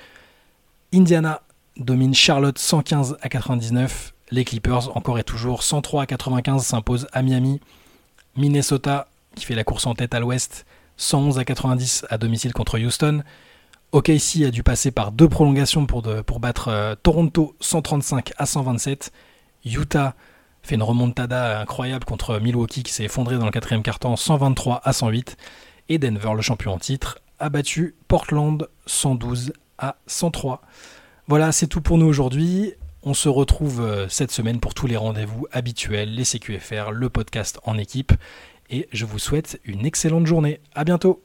Indiana 0.94 1.42
domine 1.76 2.14
Charlotte 2.14 2.58
115 2.58 3.16
à 3.20 3.28
99. 3.28 4.14
Les 4.30 4.44
Clippers 4.44 4.96
encore 4.96 5.18
et 5.18 5.24
toujours 5.24 5.64
103 5.64 6.02
à 6.02 6.06
95 6.06 6.64
s'imposent 6.64 7.08
à 7.12 7.22
Miami. 7.22 7.60
Minnesota 8.36 9.08
qui 9.34 9.44
fait 9.44 9.54
la 9.56 9.64
course 9.64 9.86
en 9.86 9.94
tête 9.94 10.14
à 10.14 10.20
l'ouest 10.20 10.66
111 10.98 11.38
à 11.38 11.44
90 11.44 12.06
à 12.10 12.16
domicile 12.16 12.52
contre 12.52 12.78
Houston. 12.78 13.24
OKC 13.92 14.44
a 14.46 14.50
dû 14.50 14.62
passer 14.62 14.90
par 14.90 15.12
deux 15.12 15.28
prolongations 15.28 15.84
pour, 15.84 16.02
battre 16.40 16.68
euh, 16.68 16.94
Toronto 17.02 17.54
135 17.60 18.32
à 18.38 18.46
127. 18.46 19.12
Utah 19.66 20.14
fait 20.62 20.76
une 20.76 20.82
remontada 20.82 21.60
incroyable 21.60 22.04
contre 22.06 22.40
Milwaukee 22.40 22.82
qui 22.82 22.92
s'est 22.92 23.04
effondré 23.04 23.36
dans 23.36 23.44
le 23.44 23.50
quatrième 23.50 23.82
quart-temps 23.82 24.16
123 24.16 24.80
à 24.82 24.92
108. 24.94 25.36
Et 25.90 25.98
Denver, 25.98 26.32
le 26.34 26.40
champion 26.40 26.72
en 26.72 26.78
titre, 26.78 27.18
a 27.38 27.50
battu 27.50 27.94
Portland 28.08 28.66
112 28.86 29.52
à 29.76 29.96
103. 30.06 30.62
Voilà, 31.28 31.52
c'est 31.52 31.66
tout 31.66 31.82
pour 31.82 31.98
nous 31.98 32.06
aujourd'hui. 32.06 32.72
On 33.02 33.14
se 33.14 33.28
retrouve 33.28 33.82
euh, 33.82 34.08
cette 34.08 34.30
semaine 34.30 34.58
pour 34.58 34.72
tous 34.72 34.86
les 34.86 34.96
rendez-vous 34.96 35.46
habituels, 35.52 36.14
les 36.14 36.24
CQFR, 36.24 36.92
le 36.92 37.10
podcast 37.10 37.60
en 37.64 37.76
équipe. 37.76 38.12
Et 38.70 38.88
je 38.92 39.04
vous 39.04 39.18
souhaite 39.18 39.60
une 39.64 39.84
excellente 39.84 40.26
journée. 40.26 40.60
À 40.74 40.84
bientôt! 40.84 41.22